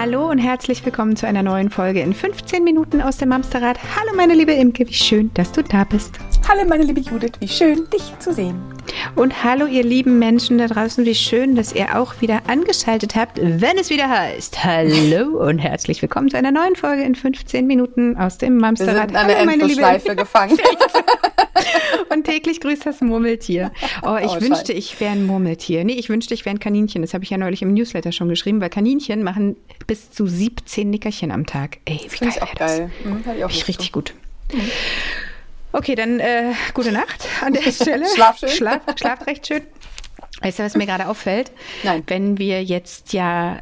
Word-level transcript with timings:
Hallo 0.00 0.30
und 0.30 0.38
herzlich 0.38 0.84
willkommen 0.86 1.16
zu 1.16 1.26
einer 1.26 1.42
neuen 1.42 1.70
Folge 1.70 2.00
in 2.00 2.14
15 2.14 2.62
Minuten 2.62 3.00
aus 3.00 3.16
dem 3.16 3.32
Amsterrad. 3.32 3.80
Hallo 3.96 4.14
meine 4.14 4.32
liebe 4.32 4.52
Imke, 4.52 4.86
wie 4.86 4.94
schön, 4.94 5.32
dass 5.34 5.50
du 5.50 5.64
da 5.64 5.82
bist. 5.82 6.20
Hallo 6.46 6.64
meine 6.68 6.84
liebe 6.84 7.00
Judith, 7.00 7.32
wie 7.40 7.48
schön, 7.48 7.90
dich 7.90 8.16
zu 8.20 8.32
sehen. 8.32 8.62
Und 9.16 9.42
hallo 9.42 9.66
ihr 9.66 9.82
lieben 9.82 10.20
Menschen 10.20 10.58
da 10.58 10.68
draußen, 10.68 11.04
wie 11.04 11.16
schön, 11.16 11.56
dass 11.56 11.72
ihr 11.72 11.98
auch 11.98 12.20
wieder 12.20 12.42
angeschaltet 12.46 13.16
habt, 13.16 13.40
wenn 13.42 13.76
es 13.76 13.90
wieder 13.90 14.08
heißt. 14.08 14.62
Hallo 14.62 15.44
und 15.44 15.58
herzlich 15.58 16.00
willkommen 16.00 16.30
zu 16.30 16.36
einer 16.36 16.52
neuen 16.52 16.76
Folge 16.76 17.02
in 17.02 17.16
15 17.16 17.66
Minuten 17.66 18.16
aus 18.16 18.38
dem 18.38 18.62
Amsterrad. 18.62 18.94
Wir 18.94 19.02
sind 19.08 19.16
an 19.16 19.26
der 19.26 19.38
Endlosschleife 19.40 20.14
gefangen. 20.14 20.58
und 22.10 22.24
täglich 22.24 22.60
grüßt 22.60 22.86
das 22.86 23.00
Murmeltier. 23.00 23.72
Oh, 24.02 24.16
ich 24.16 24.30
oh, 24.30 24.40
wünschte, 24.40 24.72
ich 24.72 24.98
wäre 25.00 25.12
ein 25.12 25.26
Murmeltier. 25.26 25.84
Nee, 25.84 25.94
ich 25.94 26.08
wünschte, 26.08 26.34
ich 26.34 26.44
wäre 26.44 26.54
ein 26.54 26.60
Kaninchen. 26.60 27.02
Das 27.02 27.14
habe 27.14 27.24
ich 27.24 27.30
ja 27.30 27.38
neulich 27.38 27.62
im 27.62 27.72
Newsletter 27.74 28.12
schon 28.12 28.28
geschrieben, 28.28 28.60
weil 28.60 28.70
Kaninchen 28.70 29.22
machen 29.22 29.56
bis 29.86 30.10
zu 30.10 30.26
17 30.26 30.90
Nickerchen 30.90 31.30
am 31.30 31.46
Tag. 31.46 31.78
Ey, 31.84 32.00
wie 32.08 32.18
geil 32.18 32.28
ich 32.28 32.42
auch 32.42 32.54
geil. 32.54 32.90
Mhm, 33.04 33.24
ich 33.36 33.44
auch 33.44 33.50
ich 33.50 33.68
richtig 33.68 33.92
gut. 33.92 34.14
Mhm. 34.52 34.70
Okay, 35.72 35.94
dann 35.94 36.18
äh, 36.20 36.52
gute 36.74 36.92
Nacht 36.92 37.28
an 37.42 37.52
der 37.52 37.62
Stelle. 37.72 38.06
Schlaf 38.14 38.38
schön. 38.38 38.48
Schlaf, 38.48 38.80
schlaf 38.96 39.26
recht 39.26 39.46
schön. 39.46 39.62
Weißt 40.40 40.58
du, 40.58 40.62
was 40.62 40.76
mir 40.76 40.86
gerade 40.86 41.08
auffällt? 41.08 41.50
Nein. 41.82 42.04
Wenn 42.06 42.38
wir 42.38 42.62
jetzt 42.62 43.12
ja 43.12 43.60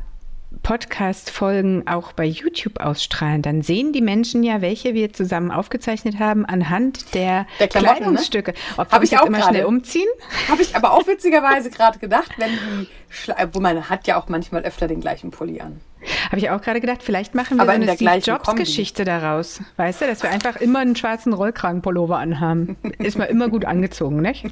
Podcast-Folgen 0.63 1.87
auch 1.87 2.13
bei 2.13 2.25
YouTube 2.25 2.81
ausstrahlen, 2.81 3.43
dann 3.43 3.63
sehen 3.63 3.93
die 3.93 4.01
Menschen 4.01 4.43
ja, 4.43 4.61
welche 4.61 4.95
wir 4.95 5.13
zusammen 5.13 5.51
aufgezeichnet 5.51 6.19
haben, 6.19 6.45
anhand 6.45 7.15
der, 7.15 7.47
der 7.59 7.67
ne? 7.67 7.69
Kleidungsstücke. 7.69 8.53
Ne? 8.53 8.59
Ob 8.77 8.93
wir 8.93 9.01
jetzt 9.01 9.13
immer 9.13 9.39
grade. 9.39 9.51
schnell 9.51 9.65
umziehen? 9.65 10.09
Habe 10.49 10.63
ich 10.63 10.75
aber 10.75 10.93
auch 10.93 11.07
witzigerweise 11.07 11.71
gerade 11.71 11.99
gedacht, 11.99 12.33
wenn 12.39 12.51
die, 12.51 12.89
Schla 13.09 13.37
wo 13.53 13.61
man 13.61 13.89
hat 13.89 14.07
ja 14.07 14.21
auch 14.21 14.29
manchmal 14.29 14.63
öfter 14.63 14.89
den 14.89 15.01
gleichen 15.01 15.31
Pulli 15.31 15.61
an. 15.61 15.81
Habe 16.27 16.39
ich 16.39 16.51
auch 16.51 16.61
gerade 16.61 16.81
gedacht, 16.81 17.03
vielleicht 17.03 17.35
machen 17.35 17.57
wir 17.57 17.63
aber 17.63 17.75
so 17.75 17.83
eine 17.83 17.95
Steve 17.95 18.19
Jobs-Geschichte 18.19 19.05
daraus. 19.05 19.61
Weißt 19.77 20.01
du, 20.01 20.07
dass 20.07 20.23
wir 20.23 20.31
einfach 20.31 20.57
immer 20.57 20.81
einen 20.81 20.97
schwarzen 20.97 21.33
Rollkragenpullover 21.33 22.19
anhaben. 22.19 22.77
Ist 22.99 23.19
man 23.19 23.29
immer 23.29 23.49
gut 23.49 23.65
angezogen, 23.65 24.21
nicht? 24.21 24.47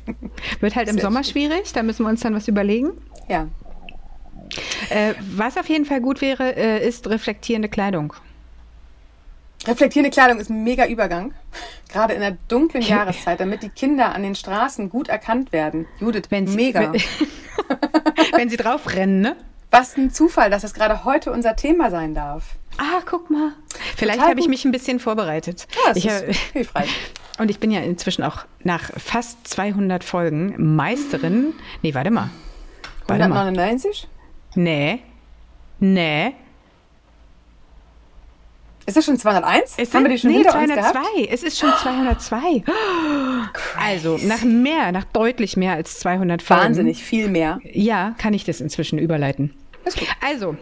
Wird 0.60 0.74
halt 0.74 0.88
im 0.88 0.98
Sommer 0.98 1.22
schwierig, 1.24 1.72
da 1.72 1.82
müssen 1.82 2.04
wir 2.04 2.10
uns 2.10 2.20
dann 2.20 2.34
was 2.34 2.48
überlegen. 2.48 2.92
Ja. 3.28 3.48
Äh, 4.90 5.14
was 5.32 5.56
auf 5.56 5.68
jeden 5.68 5.84
Fall 5.84 6.00
gut 6.00 6.20
wäre, 6.20 6.56
äh, 6.56 6.86
ist 6.86 7.08
reflektierende 7.08 7.68
Kleidung. 7.68 8.14
Reflektierende 9.66 10.10
Kleidung 10.10 10.38
ist 10.38 10.50
ein 10.50 10.62
mega 10.62 10.86
Übergang, 10.86 11.32
gerade 11.92 12.14
in 12.14 12.20
der 12.20 12.36
dunklen 12.48 12.82
Jahreszeit, 12.86 13.40
damit 13.40 13.62
die 13.62 13.70
Kinder 13.70 14.14
an 14.14 14.22
den 14.22 14.34
Straßen 14.34 14.90
gut 14.90 15.08
erkannt 15.08 15.52
werden. 15.52 15.86
Judith, 16.00 16.24
wenn 16.30 16.46
sie, 16.46 16.56
mega. 16.56 16.92
Wenn, 16.92 17.02
wenn 18.36 18.50
sie 18.50 18.56
drauf 18.56 18.92
rennen, 18.92 19.20
ne? 19.20 19.36
Was 19.70 19.96
ein 19.96 20.12
Zufall, 20.12 20.50
dass 20.50 20.62
das 20.62 20.72
gerade 20.72 21.04
heute 21.04 21.32
unser 21.32 21.56
Thema 21.56 21.90
sein 21.90 22.14
darf. 22.14 22.56
Ah, 22.76 23.02
guck 23.04 23.30
mal. 23.30 23.52
Vielleicht 23.96 24.20
habe 24.20 24.38
ich 24.38 24.46
mich 24.46 24.64
ein 24.64 24.72
bisschen 24.72 25.00
vorbereitet. 25.00 25.66
Ja, 25.72 25.88
das 25.88 25.96
ich, 25.96 26.06
ist 26.06 26.52
hilfreich. 26.52 26.90
Und 27.38 27.50
ich 27.50 27.58
bin 27.58 27.72
ja 27.72 27.80
inzwischen 27.80 28.22
auch 28.22 28.44
nach 28.62 28.92
fast 28.96 29.46
200 29.48 30.04
Folgen 30.04 30.76
Meisterin. 30.76 31.54
Nee, 31.82 31.94
warte 31.94 32.12
mal. 32.12 32.30
Warte 33.06 33.24
199? 33.24 34.06
Nee. 34.56 35.00
Nee. 35.80 36.34
Ist 38.86 38.96
das 38.96 39.06
schon 39.06 39.18
201? 39.18 39.78
Ist 39.78 39.94
Haben 39.94 40.04
wir 40.04 40.10
die 40.10 40.18
schon 40.18 40.30
nee, 40.30 40.36
hinter 40.36 40.52
202. 40.52 41.00
Es 41.30 41.42
ist 41.42 41.58
schon 41.58 41.70
202. 41.70 42.64
also 43.80 44.18
nach 44.22 44.42
mehr, 44.42 44.92
nach 44.92 45.04
deutlich 45.04 45.56
mehr 45.56 45.72
als 45.72 45.98
200 46.00 46.42
Folgen. 46.42 46.62
Wahnsinnig, 46.62 47.02
viel 47.02 47.28
mehr. 47.28 47.60
Ja, 47.62 48.14
kann 48.18 48.34
ich 48.34 48.44
das 48.44 48.60
inzwischen 48.60 48.98
überleiten. 48.98 49.54
Also, 50.20 50.56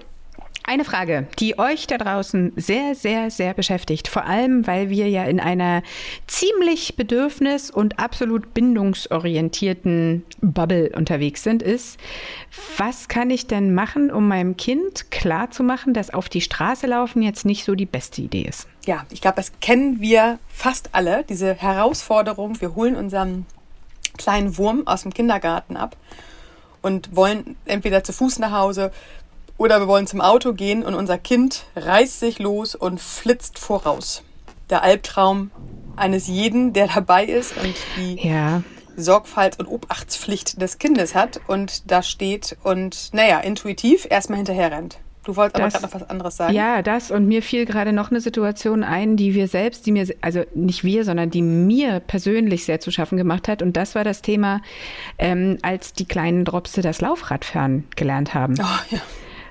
eine 0.64 0.84
Frage, 0.84 1.26
die 1.38 1.58
euch 1.58 1.86
da 1.86 1.98
draußen 1.98 2.52
sehr, 2.56 2.94
sehr, 2.94 3.30
sehr 3.30 3.52
beschäftigt, 3.54 4.08
vor 4.08 4.24
allem 4.24 4.66
weil 4.66 4.90
wir 4.90 5.08
ja 5.08 5.24
in 5.24 5.40
einer 5.40 5.82
ziemlich 6.26 6.96
bedürfnis- 6.96 7.70
und 7.70 7.98
absolut 7.98 8.54
bindungsorientierten 8.54 10.24
Bubble 10.40 10.90
unterwegs 10.94 11.42
sind, 11.42 11.62
ist, 11.62 11.98
was 12.76 13.08
kann 13.08 13.30
ich 13.30 13.46
denn 13.46 13.74
machen, 13.74 14.10
um 14.10 14.28
meinem 14.28 14.56
Kind 14.56 15.10
klarzumachen, 15.10 15.94
dass 15.94 16.10
auf 16.10 16.28
die 16.28 16.40
Straße 16.40 16.86
laufen 16.86 17.22
jetzt 17.22 17.44
nicht 17.44 17.64
so 17.64 17.74
die 17.74 17.86
beste 17.86 18.22
Idee 18.22 18.42
ist? 18.42 18.68
Ja, 18.86 19.04
ich 19.10 19.20
glaube, 19.20 19.36
das 19.36 19.52
kennen 19.60 20.00
wir 20.00 20.38
fast 20.48 20.90
alle, 20.92 21.24
diese 21.28 21.54
Herausforderung. 21.54 22.60
Wir 22.60 22.74
holen 22.74 22.96
unseren 22.96 23.46
kleinen 24.16 24.56
Wurm 24.58 24.86
aus 24.86 25.02
dem 25.02 25.14
Kindergarten 25.14 25.76
ab 25.76 25.96
und 26.82 27.14
wollen 27.14 27.56
entweder 27.64 28.04
zu 28.04 28.12
Fuß 28.12 28.38
nach 28.40 28.52
Hause 28.52 28.92
oder 29.58 29.80
wir 29.80 29.88
wollen 29.88 30.06
zum 30.06 30.20
Auto 30.20 30.52
gehen 30.52 30.84
und 30.84 30.94
unser 30.94 31.18
Kind 31.18 31.64
reißt 31.76 32.20
sich 32.20 32.38
los 32.38 32.74
und 32.74 33.00
flitzt 33.00 33.58
voraus. 33.58 34.22
Der 34.70 34.82
Albtraum 34.82 35.50
eines 35.96 36.26
jeden, 36.26 36.72
der 36.72 36.88
dabei 36.88 37.24
ist 37.24 37.54
und 37.56 37.74
die 37.96 38.26
ja. 38.26 38.62
Sorgfalts- 38.96 39.58
und 39.58 39.66
Obachtspflicht 39.66 40.60
des 40.60 40.78
Kindes 40.78 41.14
hat 41.14 41.40
und 41.46 41.90
da 41.90 42.02
steht 42.02 42.56
und, 42.62 43.10
naja, 43.12 43.40
intuitiv 43.40 44.06
erstmal 44.10 44.38
hinterher 44.38 44.70
rennt. 44.70 44.98
Du 45.24 45.36
wolltest 45.36 45.56
aber 45.56 45.70
gerade 45.70 45.84
noch 45.84 45.94
was 45.94 46.10
anderes 46.10 46.36
sagen. 46.36 46.52
Ja, 46.52 46.82
das 46.82 47.12
und 47.12 47.28
mir 47.28 47.42
fiel 47.42 47.64
gerade 47.64 47.92
noch 47.92 48.10
eine 48.10 48.20
Situation 48.20 48.82
ein, 48.82 49.16
die 49.16 49.34
wir 49.34 49.46
selbst, 49.46 49.86
die 49.86 49.92
mir, 49.92 50.08
also 50.20 50.42
nicht 50.54 50.82
wir, 50.82 51.04
sondern 51.04 51.30
die 51.30 51.42
mir 51.42 52.00
persönlich 52.00 52.64
sehr 52.64 52.80
zu 52.80 52.90
schaffen 52.90 53.16
gemacht 53.16 53.46
hat. 53.46 53.62
Und 53.62 53.76
das 53.76 53.94
war 53.94 54.02
das 54.02 54.22
Thema, 54.22 54.60
ähm, 55.18 55.58
als 55.62 55.92
die 55.92 56.06
kleinen 56.06 56.44
Dropse 56.44 56.82
das 56.82 57.00
Laufradfahren 57.00 57.84
gelernt 57.94 58.34
haben. 58.34 58.54
Oh, 58.58 58.94
ja. 58.94 59.00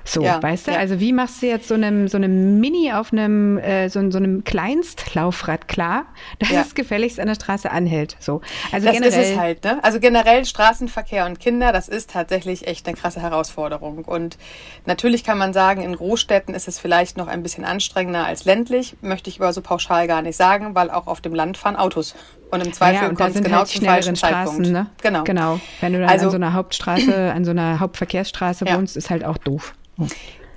So, 0.04 0.22
ja, 0.22 0.42
weißt 0.42 0.68
du? 0.68 0.72
Ja. 0.72 0.80
Also 0.80 1.00
wie 1.00 1.14
machst 1.14 1.42
du 1.42 1.48
jetzt 1.48 1.68
so 1.68 1.76
einem, 1.76 2.08
so 2.08 2.18
einem 2.18 2.60
Mini 2.60 2.92
auf 2.92 3.12
einem, 3.12 3.58
äh, 3.58 3.90
so, 3.90 4.10
so 4.12 4.18
einem 4.18 4.44
Kleinstlaufrad 4.44 5.68
klar, 5.68 6.06
dass 6.40 6.50
ja. 6.50 6.62
es 6.62 6.76
gefälligst 6.76 7.20
an 7.20 7.28
der 7.28 7.36
Straße 7.36 7.70
anhält? 7.70 8.16
So. 8.20 8.42
Also 8.72 8.88
das 8.88 8.96
generell, 8.96 9.22
ist 9.22 9.32
es 9.32 9.38
halt, 9.38 9.64
ne? 9.64 9.80
Also 9.84 10.00
generell 10.00 10.46
Straßenverkehr 10.46 11.26
und 11.26 11.40
Kinder, 11.40 11.72
das 11.72 11.88
ist 11.88 12.12
tatsächlich 12.12 12.68
echt 12.68 12.88
eine 12.88 12.98
krasse 12.98 13.22
Herausforderung. 13.22 14.06
Und 14.06 14.38
natürlich 14.86 15.24
kann 15.24 15.38
man 15.38 15.54
sagen, 15.54 15.82
in 15.82 15.96
Großstädten 15.96 16.56
ist 16.56 16.68
es 16.68 16.80
vielleicht 16.80 17.18
noch 17.18 17.28
ein 17.28 17.44
bisschen 17.44 17.66
anstrengender 17.66 18.26
als 18.26 18.46
ländlich, 18.46 18.96
möchte 19.02 19.30
ich 19.30 19.40
aber 19.40 19.54
so 19.54 19.62
pauschal 19.62 20.08
gar 20.08 20.22
nicht 20.22 20.36
sagen, 20.36 20.76
weil 20.76 20.90
auch 20.90 21.08
auf 21.08 21.22
dem 21.22 21.36
Land 21.36 21.58
fahren 21.58 21.76
Autos. 21.76 22.16
Und 22.52 22.66
im 22.66 22.74
Zweifel 22.74 22.96
ja, 22.96 23.14
kommt 23.14 23.36
es 23.36 23.42
genau 23.42 23.58
halt 23.60 23.68
zum 23.70 23.86
falschen 23.86 24.16
Straßen, 24.16 24.66
Zeitpunkt. 24.66 24.72
Ne? 24.72 24.88
Genau. 25.02 25.24
genau. 25.24 25.60
Wenn 25.80 25.94
du 25.94 26.00
dann 26.00 26.10
also, 26.10 26.26
an 26.26 26.32
so 26.32 26.36
einer 26.36 26.54
Hauptstraße, 26.54 27.32
an 27.32 27.46
so 27.46 27.52
einer 27.52 27.80
Hauptverkehrsstraße 27.80 28.66
wohnst, 28.68 28.98
ist 28.98 29.10
halt 29.10 29.24
auch 29.24 29.38
doof. 29.38 29.74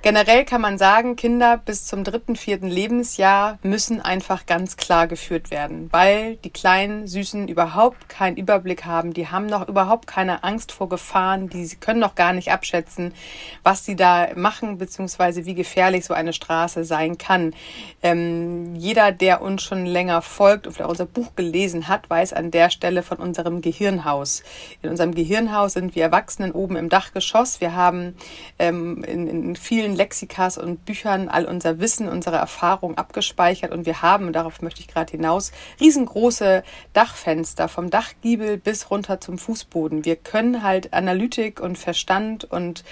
Generell 0.05 0.45
kann 0.45 0.61
man 0.61 0.77
sagen, 0.77 1.15
Kinder 1.15 1.57
bis 1.57 1.87
zum 1.87 2.03
dritten, 2.03 2.35
vierten 2.35 2.67
Lebensjahr 2.67 3.57
müssen 3.63 4.01
einfach 4.01 4.45
ganz 4.45 4.77
klar 4.77 5.07
geführt 5.07 5.49
werden, 5.49 5.87
weil 5.91 6.35
die 6.35 6.51
kleinen 6.51 7.07
Süßen 7.07 7.47
überhaupt 7.47 8.07
keinen 8.07 8.37
Überblick 8.37 8.85
haben, 8.85 9.15
die 9.15 9.29
haben 9.29 9.47
noch 9.47 9.67
überhaupt 9.67 10.05
keine 10.05 10.43
Angst 10.43 10.71
vor 10.71 10.89
Gefahren, 10.89 11.49
die 11.49 11.67
können 11.79 11.99
noch 11.99 12.13
gar 12.13 12.33
nicht 12.33 12.51
abschätzen, 12.51 13.15
was 13.63 13.83
sie 13.83 13.95
da 13.95 14.27
machen, 14.35 14.77
beziehungsweise 14.77 15.47
wie 15.47 15.55
gefährlich 15.55 16.05
so 16.05 16.13
eine 16.13 16.33
Straße 16.33 16.85
sein 16.85 17.17
kann. 17.17 17.55
Ähm, 18.03 18.75
jeder, 18.75 19.11
der 19.11 19.41
uns 19.41 19.63
schon 19.63 19.87
länger 19.87 20.21
folgt 20.21 20.67
und 20.67 20.79
unser 20.81 21.07
Buch 21.07 21.35
gelesen 21.35 21.87
hat, 21.87 22.07
weiß 22.11 22.33
an 22.33 22.51
der 22.51 22.69
Stelle 22.69 23.01
von 23.01 23.17
unserem 23.17 23.61
Gehirnhaus. 23.61 24.43
In 24.83 24.91
unserem 24.91 25.15
Gehirnhaus 25.15 25.73
sind 25.73 25.95
wir 25.95 26.03
Erwachsenen 26.03 26.51
oben 26.51 26.75
im 26.75 26.89
Dachgeschoss. 26.89 27.59
Wir 27.59 27.73
haben 27.73 28.15
ähm, 28.59 29.03
in, 29.03 29.27
in 29.27 29.55
vielen 29.55 29.94
Lexikas 29.95 30.57
und 30.57 30.85
Büchern 30.85 31.29
all 31.29 31.45
unser 31.45 31.79
Wissen, 31.79 32.07
unsere 32.07 32.35
Erfahrung 32.35 32.97
abgespeichert 32.97 33.71
und 33.71 33.85
wir 33.85 34.01
haben, 34.01 34.27
und 34.27 34.33
darauf 34.33 34.61
möchte 34.61 34.81
ich 34.81 34.87
gerade 34.87 35.11
hinaus, 35.11 35.51
riesengroße 35.79 36.63
Dachfenster 36.93 37.67
vom 37.67 37.89
Dachgiebel 37.89 38.57
bis 38.57 38.91
runter 38.91 39.19
zum 39.19 39.37
Fußboden. 39.37 40.05
Wir 40.05 40.15
können 40.15 40.63
halt 40.63 40.93
Analytik 40.93 41.59
und 41.59 41.77
Verstand 41.77 42.43
und 42.45 42.83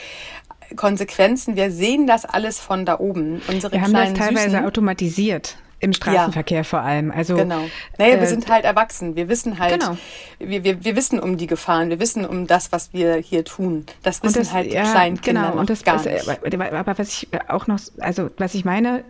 Konsequenzen, 0.76 1.56
wir 1.56 1.72
sehen 1.72 2.08
das 2.08 2.26
alles 2.26 2.60
von 2.60 2.86
da 2.86 3.00
oben. 3.00 3.42
Unsere 3.48 3.74
wir 3.74 3.82
haben 3.82 3.94
das 3.94 4.14
teilweise 4.14 4.52
Süßen, 4.52 4.66
automatisiert. 4.66 5.58
Im 5.84 5.92
Straßenverkehr 5.92 6.60
ja. 6.60 6.64
vor 6.64 6.80
allem. 6.80 7.12
Also, 7.12 7.36
genau. 7.36 7.62
Naja, 7.98 8.16
äh, 8.16 8.20
wir 8.22 8.28
sind 8.28 8.48
halt 8.50 8.64
erwachsen. 8.64 9.18
Wir 9.18 9.28
wissen 9.28 9.60
halt, 9.60 9.82
genau. 9.82 9.98
wir, 10.40 10.64
wir, 10.64 10.86
wir 10.86 10.96
wissen 10.96 11.20
um 11.20 11.36
die 11.36 11.48
Gefahren. 11.48 11.90
Wir 11.90 12.00
wissen 12.00 12.26
um 12.26 12.48
das, 12.48 12.72
was 12.72 12.94
wir 12.94 13.16
hier 13.16 13.44
tun. 13.44 13.86
Das 14.02 14.24
wissen 14.24 14.40
das, 14.40 14.54
halt 14.54 14.72
ja, 14.72 14.84
Kleinkinder 14.84 15.50
genau. 15.50 15.60
und 15.60 15.70
das 15.70 15.84
gar 15.84 15.98
ist, 15.98 16.06
nicht. 16.06 16.56
Aber 16.58 16.98
was 16.98 17.10
ich 17.10 17.28
auch 17.50 17.68
noch, 17.68 17.80
also 18.00 18.30
was 18.38 18.54
ich 18.56 18.64
meine, 18.64 19.04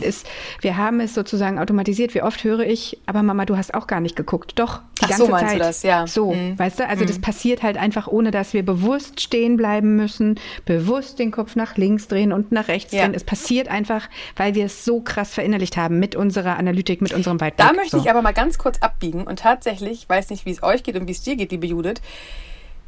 ist, 0.00 0.26
wir 0.62 0.76
haben 0.76 0.98
es 0.98 1.14
sozusagen 1.14 1.60
automatisiert. 1.60 2.14
Wie 2.14 2.22
oft 2.22 2.42
höre 2.42 2.66
ich, 2.66 2.98
aber 3.06 3.22
Mama, 3.22 3.44
du 3.44 3.56
hast 3.56 3.72
auch 3.74 3.86
gar 3.86 4.00
nicht 4.00 4.16
geguckt. 4.16 4.58
Doch, 4.58 4.80
die 5.00 5.04
Ach, 5.04 5.08
ganze 5.10 5.26
so 5.26 5.30
meinst 5.30 5.50
Zeit. 5.50 5.60
Du 5.60 5.64
das, 5.64 5.82
ja. 5.84 6.06
So, 6.08 6.32
mhm. 6.32 6.58
weißt 6.58 6.80
du? 6.80 6.88
Also 6.88 7.04
mhm. 7.04 7.08
das 7.08 7.20
passiert 7.20 7.62
halt 7.62 7.76
einfach, 7.76 8.08
ohne 8.08 8.32
dass 8.32 8.52
wir 8.52 8.64
bewusst 8.64 9.20
stehen 9.20 9.56
bleiben 9.56 9.94
müssen, 9.94 10.40
bewusst 10.64 11.20
den 11.20 11.30
Kopf 11.30 11.54
nach 11.54 11.76
links 11.76 12.08
drehen 12.08 12.32
und 12.32 12.50
nach 12.50 12.66
rechts 12.66 12.92
ja. 12.92 13.02
drehen. 13.02 13.14
Es 13.14 13.22
passiert 13.22 13.68
einfach, 13.68 14.08
weil 14.34 14.56
wir 14.56 14.66
es 14.66 14.84
so 14.84 15.00
krass 15.00 15.34
verinnerlicht 15.34 15.76
haben 15.76 16.00
mit 16.00 16.15
unserer 16.16 16.56
Analytik, 16.56 17.00
mit 17.00 17.12
unserem 17.12 17.40
Weitblick. 17.40 17.66
Da 17.68 17.72
möchte 17.74 17.96
so. 17.96 18.02
ich 18.02 18.10
aber 18.10 18.22
mal 18.22 18.32
ganz 18.32 18.58
kurz 18.58 18.78
abbiegen 18.78 19.24
und 19.24 19.38
tatsächlich, 19.38 20.02
ich 20.02 20.08
weiß 20.08 20.30
nicht, 20.30 20.46
wie 20.46 20.50
es 20.50 20.62
euch 20.62 20.82
geht 20.82 20.96
und 20.96 21.06
wie 21.06 21.12
es 21.12 21.22
dir 21.22 21.36
geht, 21.36 21.52
liebe 21.52 21.66
Judith, 21.66 22.00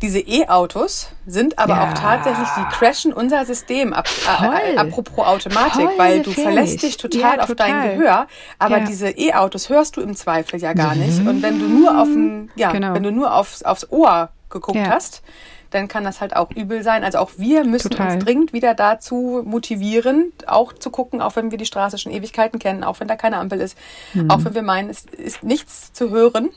Diese 0.00 0.20
E-Autos 0.20 1.10
sind 1.26 1.58
aber 1.58 1.74
ja. 1.74 1.88
auch 1.88 1.94
tatsächlich, 1.94 2.46
die 2.56 2.64
crashen 2.72 3.12
unser 3.12 3.44
System. 3.44 3.92
Ab, 3.92 4.08
äh, 4.26 4.76
apropos 4.76 5.26
Automatik, 5.26 5.88
Voll 5.88 5.98
weil 5.98 6.22
du 6.22 6.30
verlässt 6.30 6.82
dich 6.82 6.96
total 6.96 7.20
ja, 7.20 7.40
auf 7.40 7.48
total. 7.48 7.72
dein 7.72 7.98
Gehör. 7.98 8.28
Aber 8.60 8.78
ja. 8.78 8.84
diese 8.84 9.08
E-Autos 9.08 9.68
hörst 9.68 9.96
du 9.96 10.00
im 10.00 10.14
Zweifel 10.14 10.60
ja 10.60 10.72
gar 10.72 10.94
nicht. 10.94 11.18
Und 11.26 11.42
wenn 11.42 11.58
du 11.58 11.66
nur 11.66 12.00
auf 12.00 12.06
ein, 12.06 12.50
ja, 12.54 12.70
genau. 12.70 12.94
wenn 12.94 13.02
du 13.02 13.10
nur 13.10 13.34
aufs, 13.34 13.64
aufs 13.64 13.90
Ohr 13.90 14.30
geguckt 14.50 14.78
hast, 14.88 15.22
dann 15.70 15.88
kann 15.88 16.04
das 16.04 16.20
halt 16.20 16.34
auch 16.34 16.50
übel 16.50 16.82
sein. 16.82 17.04
Also 17.04 17.18
auch 17.18 17.30
wir 17.36 17.64
müssen 17.64 17.90
Total. 17.90 18.14
uns 18.14 18.24
dringend 18.24 18.52
wieder 18.52 18.74
dazu 18.74 19.42
motivieren, 19.44 20.32
auch 20.46 20.72
zu 20.72 20.90
gucken, 20.90 21.20
auch 21.20 21.36
wenn 21.36 21.50
wir 21.50 21.58
die 21.58 21.66
Straße 21.66 21.98
schon 21.98 22.12
Ewigkeiten 22.12 22.58
kennen, 22.58 22.84
auch 22.84 23.00
wenn 23.00 23.08
da 23.08 23.16
keine 23.16 23.38
Ampel 23.38 23.60
ist, 23.60 23.76
mhm. 24.14 24.30
auch 24.30 24.44
wenn 24.44 24.54
wir 24.54 24.62
meinen, 24.62 24.90
es 24.90 25.04
ist 25.04 25.42
nichts 25.42 25.92
zu 25.92 26.10
hören. 26.10 26.50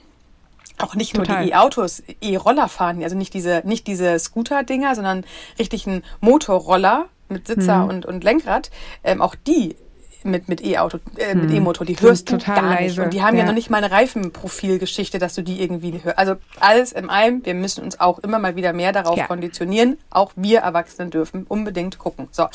Auch 0.78 0.96
nicht 0.96 1.16
nur 1.16 1.26
Total. 1.26 1.44
die 1.44 1.52
E-Autos, 1.52 2.02
E-Roller 2.22 2.68
fahren, 2.68 3.04
also 3.04 3.16
nicht 3.16 3.34
diese, 3.34 3.62
nicht 3.66 3.86
diese 3.86 4.18
Scooter-Dinger, 4.18 4.96
sondern 4.96 5.26
richtig 5.60 5.86
ein 5.86 6.04
Motorroller 6.22 7.06
mit 7.30 7.48
Sitzer 7.48 7.84
mhm. 7.84 7.90
und, 7.90 8.06
und 8.06 8.24
Lenkrad. 8.24 8.72
Ähm, 9.04 9.22
auch 9.22 9.36
die 9.36 9.76
mit, 10.24 10.48
mit 10.50 10.64
E-Auto, 10.64 11.00
äh, 11.18 11.36
mit 11.36 11.50
hm. 11.50 11.58
E-Motor, 11.58 11.86
die 11.86 11.96
hörst 12.00 12.32
du 12.32 12.38
gar 12.38 12.62
leise. 12.62 12.84
nicht. 12.84 13.00
Und 13.00 13.14
die 13.14 13.22
haben 13.22 13.36
ja. 13.36 13.42
ja. 13.42 13.48
noch 13.48 13.54
nicht 13.54 13.70
mal 13.70 13.84
eine 13.84 13.92
Reifenprofilgeschichte, 13.92 15.20
dass 15.20 15.36
du 15.36 15.42
die 15.42 15.62
irgendwie 15.62 16.00
hörst. 16.04 16.18
Also 16.18 16.36
alles 16.60 16.92
im 16.92 17.10
allem, 17.10 17.46
wir 17.46 17.54
müssen 17.54 17.84
uns 17.84 18.00
auch 18.00 18.20
immer 18.20 18.40
mal 18.40 18.56
wieder 18.56 18.74
mehr 18.74 18.92
darauf 18.92 19.18
ja. 19.18 19.28
konditionieren. 19.28 19.98
Auch 20.10 20.32
wir 20.36 20.60
Erwachsenen 20.60 21.10
dürfen 21.10 21.46
unbedingt 21.48 21.98
gucken. 21.98 22.28
So. 22.32 22.48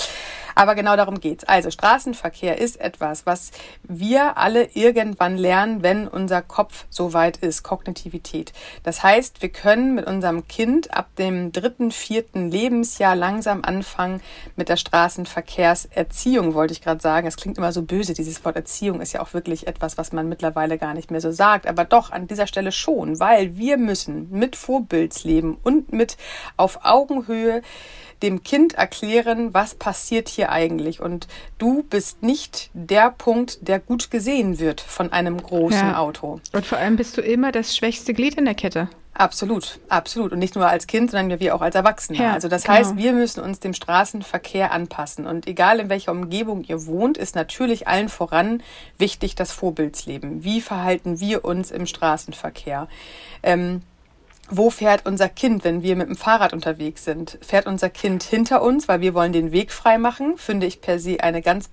Aber 0.59 0.75
genau 0.75 0.97
darum 0.97 1.21
geht's. 1.21 1.45
Also 1.45 1.71
Straßenverkehr 1.71 2.59
ist 2.59 2.81
etwas, 2.81 3.27
was 3.27 3.51
wir 3.83 4.39
alle 4.39 4.71
irgendwann 4.73 5.37
lernen, 5.37 5.83
wenn 5.83 6.09
unser 6.09 6.41
Kopf 6.41 6.87
so 6.89 7.13
weit 7.13 7.37
ist, 7.37 7.63
Kognitivität. 7.63 8.55
Das 8.83 9.03
heißt, 9.03 9.43
wir 9.43 9.51
können 9.51 9.95
mit 9.95 10.07
unserem 10.07 10.49
Kind 10.49 10.95
ab 10.95 11.15
dem 11.19 11.53
dritten, 11.53 11.91
vierten 11.91 12.51
Lebensjahr 12.51 13.15
langsam 13.15 13.65
anfangen 13.65 14.23
mit 14.57 14.71
der 14.71 14.79
Straßenverkehrserziehung, 14.79 16.55
wollte 16.55 16.73
ich 16.73 16.81
gerade 16.81 17.03
sagen. 17.03 17.27
Es 17.27 17.37
klingt 17.37 17.56
immer 17.59 17.73
so 17.73 17.83
böse. 17.83 18.15
Dieses 18.15 18.45
Wort 18.45 18.57
Erziehung 18.57 19.01
ist 19.01 19.13
ja 19.13 19.21
auch 19.21 19.35
wirklich 19.35 19.67
etwas, 19.67 19.99
was 19.99 20.13
man 20.13 20.29
mittlerweile 20.29 20.79
gar 20.79 20.95
nicht 20.95 21.11
mehr 21.11 21.21
so 21.21 21.31
sagt. 21.31 21.67
Aber 21.67 21.85
doch 21.85 22.11
an 22.11 22.27
dieser 22.27 22.47
Stelle 22.47 22.73
schon, 22.73 23.19
weil 23.21 23.57
wir 23.57 23.77
müssen 23.77 24.31
mit 24.31 24.57
Vorbildsleben 24.57 25.57
und 25.63 25.93
mit 25.93 26.17
auf 26.57 26.81
Augenhöhe 26.85 27.63
dem 28.23 28.43
Kind 28.43 28.75
erklären, 28.75 29.53
was 29.53 29.75
passiert 29.75 30.29
hier 30.29 30.51
eigentlich. 30.51 31.01
Und 31.01 31.29
du 31.59 31.83
bist 31.83 32.23
nicht 32.23 32.71
der 32.73 33.11
Punkt, 33.11 33.67
der 33.69 33.79
gut 33.79 34.11
gesehen 34.11 34.59
wird 34.59 34.81
von 34.81 35.13
einem 35.13 35.43
großen 35.43 35.89
ja. 35.89 35.99
Auto. 35.99 36.41
Und 36.53 36.67
vor 36.67 36.79
allem 36.79 36.97
bist 36.97 37.17
du 37.17 37.21
immer 37.21 37.53
das 37.53 37.77
schwächste 37.77 38.15
Glied 38.15 38.35
in 38.35 38.45
der 38.45 38.55
Kette. 38.55 38.89
Absolut, 39.19 39.81
absolut. 39.89 40.33
Und 40.33 40.39
nicht 40.39 40.57
nur 40.57 40.69
als 40.69 40.87
Kind, 40.87 41.11
sondern 41.11 41.41
wir 41.41 41.55
auch 41.55 41.63
als 41.63 41.75
Erwachsene. 41.75 42.19
Ja, 42.19 42.35
also 42.35 42.49
das 42.49 42.65
genau. 42.65 42.77
heißt, 42.77 42.97
wir 42.97 43.13
müssen 43.13 43.41
uns 43.41 43.61
dem 43.61 43.73
Straßenverkehr 43.73 44.73
anpassen. 44.73 45.27
Und 45.27 45.47
egal 45.47 45.81
in 45.81 45.89
welcher 45.89 46.13
Umgebung 46.13 46.65
ihr 46.65 46.87
wohnt, 46.87 47.17
ist 47.17 47.35
natürlich 47.35 47.89
allen 47.89 48.11
voran 48.11 48.63
wichtig 48.99 49.35
das 49.35 49.53
Vorbildsleben. 49.53 50.45
Wie 50.45 50.61
verhalten 50.61 51.19
wir 51.19 51.47
uns 51.47 51.71
im 51.71 51.87
Straßenverkehr? 51.87 52.89
Ähm, 53.43 53.81
wo 54.49 54.71
fährt 54.71 55.07
unser 55.07 55.29
Kind, 55.29 55.65
wenn 55.65 55.83
wir 55.83 55.97
mit 55.97 56.09
dem 56.09 56.17
Fahrrad 56.17 56.53
unterwegs 56.53 57.05
sind? 57.05 57.39
Fährt 57.43 57.67
unser 57.67 57.91
Kind 57.91 58.23
hinter 58.23 58.63
uns, 58.63 58.89
weil 58.89 59.01
wir 59.01 59.15
wollen 59.15 59.33
den 59.33 59.53
Weg 59.53 59.73
frei 59.73 59.99
machen? 59.99 60.37
Finde 60.37 60.67
ich 60.67 60.81
per 60.81 60.99
se 60.99 61.21
eine 61.21 61.43
ganz 61.43 61.71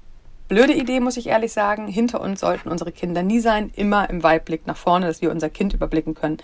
blöde 0.48 0.74
Idee, 0.74 1.00
muss 1.00 1.18
ich 1.18 1.28
ehrlich 1.28 1.54
sagen. 1.54 1.88
Hinter 1.88 2.22
uns 2.22 2.40
sollten 2.40 2.70
unsere 2.70 2.92
Kinder 2.92 3.24
nie 3.24 3.40
sein, 3.40 3.72
immer 3.76 4.10
im 4.10 4.24
Weitblick 4.24 4.68
nach 4.68 4.78
vorne, 4.78 5.08
dass 5.08 5.22
wir 5.22 5.32
unser 5.32 5.50
Kind 5.50 5.74
überblicken 5.74 6.14
können. 6.14 6.38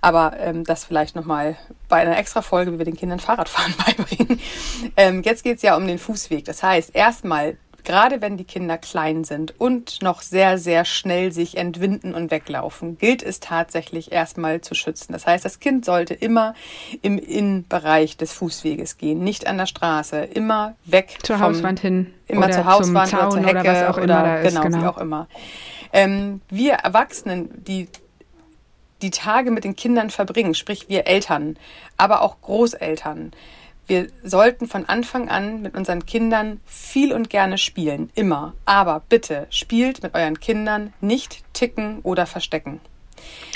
Aber 0.00 0.38
ähm, 0.38 0.64
das 0.64 0.84
vielleicht 0.84 1.16
nochmal 1.16 1.56
bei 1.88 1.96
einer 1.96 2.18
extra 2.18 2.42
Folge, 2.42 2.72
wie 2.72 2.78
wir 2.78 2.84
den 2.84 2.96
Kindern 2.96 3.20
Fahrradfahren 3.20 3.74
beibringen. 3.86 4.40
Ähm, 4.96 5.22
jetzt 5.22 5.44
geht's 5.44 5.62
ja 5.62 5.76
um 5.76 5.86
den 5.86 5.98
Fußweg. 5.98 6.44
Das 6.44 6.62
heißt, 6.62 6.94
erstmal 6.94 7.56
gerade 7.88 8.20
wenn 8.20 8.36
die 8.36 8.44
Kinder 8.44 8.76
klein 8.76 9.24
sind 9.24 9.58
und 9.58 10.02
noch 10.02 10.20
sehr, 10.20 10.58
sehr 10.58 10.84
schnell 10.84 11.32
sich 11.32 11.56
entwinden 11.56 12.14
und 12.14 12.30
weglaufen, 12.30 12.98
gilt 12.98 13.22
es 13.22 13.40
tatsächlich 13.40 14.12
erstmal 14.12 14.60
zu 14.60 14.74
schützen. 14.74 15.14
Das 15.14 15.26
heißt, 15.26 15.42
das 15.42 15.58
Kind 15.58 15.86
sollte 15.86 16.12
immer 16.12 16.52
im 17.00 17.16
Innenbereich 17.16 18.18
des 18.18 18.34
Fußweges 18.34 18.98
gehen, 18.98 19.24
nicht 19.24 19.46
an 19.46 19.56
der 19.56 19.64
Straße, 19.64 20.18
immer 20.18 20.74
weg 20.84 21.16
zur 21.22 21.38
vom, 21.38 21.46
Hauswand 21.46 21.80
hin, 21.80 22.12
immer 22.26 22.50
zur 22.50 22.66
Hauswand 22.66 23.10
oder 23.14 23.30
zur 23.30 23.42
Hecke 23.42 23.60
oder, 23.60 23.90
oder, 23.90 24.02
oder 24.02 24.42
genau, 24.42 24.60
genau, 24.60 24.82
wie 24.82 24.86
auch 24.86 24.98
immer. 24.98 25.26
Ähm, 25.94 26.42
wir 26.50 26.74
Erwachsenen, 26.74 27.48
die 27.64 27.88
die 29.00 29.10
Tage 29.10 29.50
mit 29.50 29.64
den 29.64 29.76
Kindern 29.76 30.10
verbringen, 30.10 30.54
sprich 30.54 30.90
wir 30.90 31.06
Eltern, 31.06 31.56
aber 31.96 32.20
auch 32.20 32.42
Großeltern, 32.42 33.32
wir 33.88 34.08
sollten 34.22 34.68
von 34.68 34.84
Anfang 34.84 35.28
an 35.28 35.62
mit 35.62 35.74
unseren 35.74 36.06
Kindern 36.06 36.60
viel 36.66 37.12
und 37.12 37.30
gerne 37.30 37.58
spielen, 37.58 38.10
immer. 38.14 38.54
Aber 38.64 39.02
bitte 39.08 39.46
spielt 39.50 40.02
mit 40.02 40.14
euren 40.14 40.38
Kindern 40.38 40.92
nicht 41.00 41.42
ticken 41.54 42.00
oder 42.02 42.26
verstecken. 42.26 42.80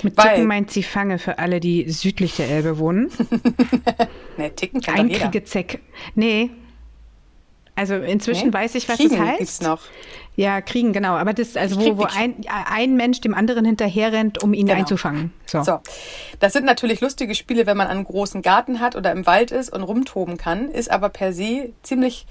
Mit 0.02 0.16
Weil, 0.16 0.30
Ticken 0.30 0.46
meint 0.46 0.70
sie 0.70 0.82
Fange 0.82 1.18
für 1.18 1.38
alle, 1.38 1.60
die 1.60 1.88
südlich 1.90 2.36
der 2.36 2.48
Elbe 2.48 2.78
wohnen. 2.78 3.10
nee, 4.36 4.50
Ticken 4.50 4.80
kann 4.80 4.96
Ein 4.96 5.10
Kriegezeck. 5.10 5.80
Nee. 6.14 6.50
Also 7.74 7.94
inzwischen 7.96 8.48
nee? 8.48 8.54
weiß 8.54 8.74
ich, 8.74 8.88
was 8.88 8.96
Kriegen 8.96 9.16
das 9.16 9.20
heißt. 9.20 9.38
Gibt's 9.38 9.60
noch. 9.60 9.82
Ja, 10.34 10.62
kriegen, 10.62 10.92
genau. 10.92 11.14
Aber 11.14 11.34
das, 11.34 11.56
also 11.56 11.78
wo, 11.78 11.98
wo 11.98 12.04
ein, 12.04 12.36
ein 12.48 12.96
Mensch 12.96 13.20
dem 13.20 13.34
anderen 13.34 13.66
hinterher 13.66 14.12
rennt, 14.12 14.42
um 14.42 14.54
ihn 14.54 14.66
genau. 14.66 14.78
einzufangen. 14.78 15.32
So. 15.46 15.62
so. 15.62 15.80
Das 16.40 16.54
sind 16.54 16.64
natürlich 16.64 17.00
lustige 17.02 17.34
Spiele, 17.34 17.66
wenn 17.66 17.76
man 17.76 17.88
einen 17.88 18.04
großen 18.04 18.40
Garten 18.40 18.80
hat 18.80 18.96
oder 18.96 19.12
im 19.12 19.26
Wald 19.26 19.50
ist 19.50 19.70
und 19.70 19.82
rumtoben 19.82 20.38
kann, 20.38 20.70
ist 20.70 20.90
aber 20.90 21.10
per 21.10 21.32
se 21.34 21.72
ziemlich 21.82 22.26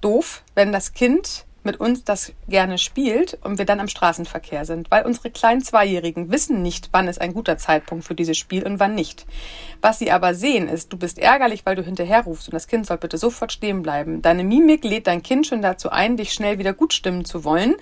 doof, 0.00 0.42
wenn 0.54 0.72
das 0.72 0.94
Kind 0.94 1.44
mit 1.64 1.80
uns 1.80 2.04
das 2.04 2.32
gerne 2.48 2.78
spielt 2.78 3.38
und 3.42 3.58
wir 3.58 3.64
dann 3.64 3.80
am 3.80 3.88
Straßenverkehr 3.88 4.64
sind, 4.64 4.90
weil 4.90 5.04
unsere 5.04 5.30
kleinen 5.30 5.60
Zweijährigen 5.60 6.30
wissen 6.30 6.62
nicht, 6.62 6.88
wann 6.92 7.08
ist 7.08 7.20
ein 7.20 7.34
guter 7.34 7.58
Zeitpunkt 7.58 8.04
für 8.04 8.14
dieses 8.14 8.38
Spiel 8.38 8.64
und 8.64 8.80
wann 8.80 8.94
nicht. 8.94 9.26
Was 9.80 9.98
sie 9.98 10.10
aber 10.10 10.34
sehen 10.34 10.68
ist, 10.68 10.92
du 10.92 10.96
bist 10.96 11.18
ärgerlich, 11.18 11.66
weil 11.66 11.76
du 11.76 11.82
hinterher 11.82 12.22
rufst 12.24 12.48
und 12.48 12.54
das 12.54 12.66
Kind 12.66 12.86
soll 12.86 12.98
bitte 12.98 13.18
sofort 13.18 13.52
stehen 13.52 13.82
bleiben. 13.82 14.22
Deine 14.22 14.44
Mimik 14.44 14.84
lädt 14.84 15.06
dein 15.06 15.22
Kind 15.22 15.46
schon 15.46 15.62
dazu 15.62 15.90
ein, 15.90 16.16
dich 16.16 16.32
schnell 16.32 16.58
wieder 16.58 16.72
gut 16.72 16.92
stimmen 16.92 17.24
zu 17.24 17.44
wollen. 17.44 17.76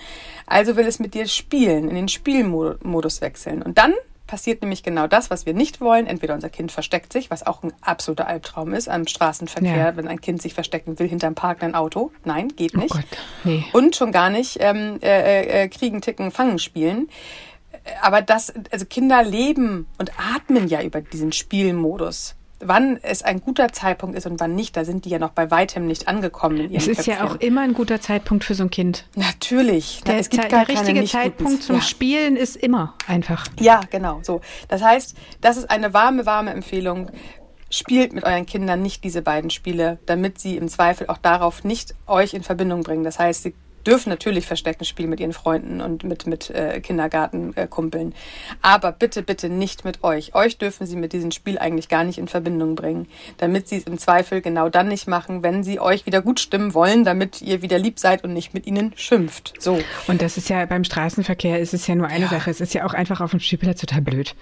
Also 0.47 0.77
will 0.77 0.87
es 0.87 0.99
mit 0.99 1.15
dir 1.15 1.27
spielen, 1.27 1.89
in 1.89 1.95
den 1.95 2.09
Spielmodus 2.09 3.21
wechseln. 3.21 3.63
Und 3.63 3.79
dann 3.79 3.95
passiert 4.27 4.63
nämlich 4.63 4.83
genau 4.83 5.07
das, 5.07 5.31
was 5.31 5.47
wir 5.47 5.55
nicht 5.55 5.81
wollen. 5.81 6.07
Entweder 6.07 6.35
unser 6.35 6.49
Kind 6.49 6.73
versteckt 6.73 7.13
sich, 7.13 7.31
was 7.31 7.47
auch 7.47 7.63
ein 7.63 7.73
absoluter 7.81 8.27
Albtraum 8.27 8.75
ist 8.75 8.89
am 8.89 9.07
Straßenverkehr, 9.07 9.77
ja. 9.77 9.97
wenn 9.97 10.09
ein 10.09 10.21
Kind 10.21 10.43
sich 10.43 10.55
verstecken 10.55 10.99
will 10.99 11.09
hinterm 11.09 11.35
parkenden 11.35 11.75
Auto. 11.75 12.11
Nein, 12.25 12.49
geht 12.57 12.75
oh 12.75 12.79
nicht. 12.79 12.95
Oh 12.95 12.99
Gott, 12.99 13.19
nee. 13.45 13.65
Und 13.73 13.97
schon 13.97 14.13
gar 14.13 14.31
nicht 14.31 14.59
ähm, 14.61 14.99
äh, 15.03 15.43
äh, 15.43 15.65
äh, 15.65 15.69
kriegen, 15.69 16.01
ticken, 16.01 16.31
fangen 16.31 16.59
spielen. 16.59 17.09
Aber 18.03 18.23
das, 18.23 18.53
also 18.71 18.85
Kinder 18.85 19.23
leben 19.23 19.87
und 19.99 20.11
atmen 20.19 20.67
ja 20.69 20.83
über 20.83 21.01
diesen 21.01 21.33
Spielmodus 21.33 22.35
wann 22.61 22.99
es 23.03 23.23
ein 23.23 23.41
guter 23.41 23.73
Zeitpunkt 23.73 24.17
ist 24.17 24.27
und 24.27 24.41
wann 24.41 24.55
nicht, 24.55 24.77
da 24.77 24.85
sind 24.85 25.05
die 25.05 25.11
ja 25.11 25.19
noch 25.19 25.31
bei 25.31 25.51
weitem 25.51 25.87
nicht 25.87 26.09
angekommen. 26.09 26.73
Es 26.75 26.87
ist 26.87 26.97
Köpfchen. 26.97 27.15
ja 27.15 27.25
auch 27.25 27.37
immer 27.37 27.63
ein 27.63 27.75
guter 27.75 28.01
Zeitpunkt 28.01 28.45
für 28.45 28.55
so 28.55 28.65
ein 28.65 28.71
Kind. 28.71 29.07
Natürlich. 29.15 30.01
Der, 30.07 30.19
es 30.19 30.31
gibt 30.31 30.51
der 30.51 30.69
richtige 30.69 31.05
Zeitpunkt 31.05 31.63
zum 31.63 31.77
ja. 31.77 31.83
Spielen 31.83 32.37
ist 32.37 32.57
immer 32.57 32.95
einfach. 33.07 33.47
Ja, 33.61 33.81
genau. 33.91 34.21
So. 34.23 34.41
Das 34.69 34.83
heißt, 34.83 35.17
das 35.41 35.57
ist 35.57 35.71
eine 35.71 35.93
warme, 35.93 36.27
warme 36.27 36.51
Empfehlung. 36.53 37.11
Spielt 37.69 38.13
mit 38.13 38.25
euren 38.25 38.47
Kindern 38.47 38.81
nicht 38.81 39.03
diese 39.03 39.23
beiden 39.23 39.51
Spiele, 39.51 39.99
damit 40.07 40.39
sie 40.39 40.57
im 40.57 40.69
Zweifel 40.69 41.09
auch 41.09 41.19
darauf 41.19 41.65
nicht 41.65 41.95
euch 42.07 42.33
in 42.33 42.43
Verbindung 42.43 42.83
bringen. 42.83 43.03
Das 43.03 43.19
heißt, 43.19 43.43
sie 43.43 43.55
dürfen 43.87 44.11
natürlich 44.11 44.47
Verstecken 44.47 44.85
spielen 44.85 45.11
mit 45.11 45.21
ihren 45.21 45.33
Freunden 45.33 45.81
und 45.81 46.05
mit, 46.05 46.27
mit 46.27 46.51
äh, 46.51 46.81
Kindergartenkumpeln. 46.81 48.13
Äh, 48.13 48.15
Aber 48.63 48.93
bitte, 48.93 49.23
bitte 49.23 49.49
nicht 49.49 49.85
mit 49.85 50.03
euch. 50.03 50.35
Euch 50.35 50.59
dürfen 50.59 50.87
sie 50.87 50.97
mit 50.97 51.13
diesem 51.13 51.31
Spiel 51.31 51.59
eigentlich 51.59 51.89
gar 51.89 52.05
nicht 52.05 52.19
in 52.19 52.29
Verbindung 52.29 52.75
bringen, 52.75 53.09
damit 53.39 53.69
sie 53.69 53.77
es 53.77 53.85
im 53.85 53.99
Zweifel 53.99 54.41
genau 54.41 54.69
dann 54.69 54.89
nicht 54.89 55.07
machen, 55.07 55.43
wenn 55.43 55.63
sie 55.63 55.81
euch 55.81 56.07
wieder 56.07 56.23
gut 56.23 56.41
stimmen 56.41 56.75
wollen, 56.75 57.05
damit 57.05 57.41
ihr 57.43 57.63
wieder 57.63 57.79
lieb 57.79 57.99
seid 57.99 58.25
und 58.25 58.33
nicht 58.33 58.55
mit 58.55 58.67
ihnen 58.67 58.93
schimpft. 58.97 59.55
So. 59.59 59.79
Und 60.07 60.23
das 60.23 60.37
ist 60.37 60.49
ja 60.49 60.65
beim 60.67 60.85
Straßenverkehr 60.85 61.61
ist 61.61 61.75
es 61.75 61.87
ja 61.87 61.95
nur 61.95 62.09
eine 62.09 62.25
ja. 62.25 62.31
Sache. 62.31 62.51
Es 62.51 62.61
ist 62.61 62.75
ja 62.75 62.85
auch 62.87 62.95
einfach 62.95 63.21
auf 63.21 63.31
dem 63.31 63.41
Spielplatz 63.41 63.81
total 63.81 64.03
blöd. 64.03 64.35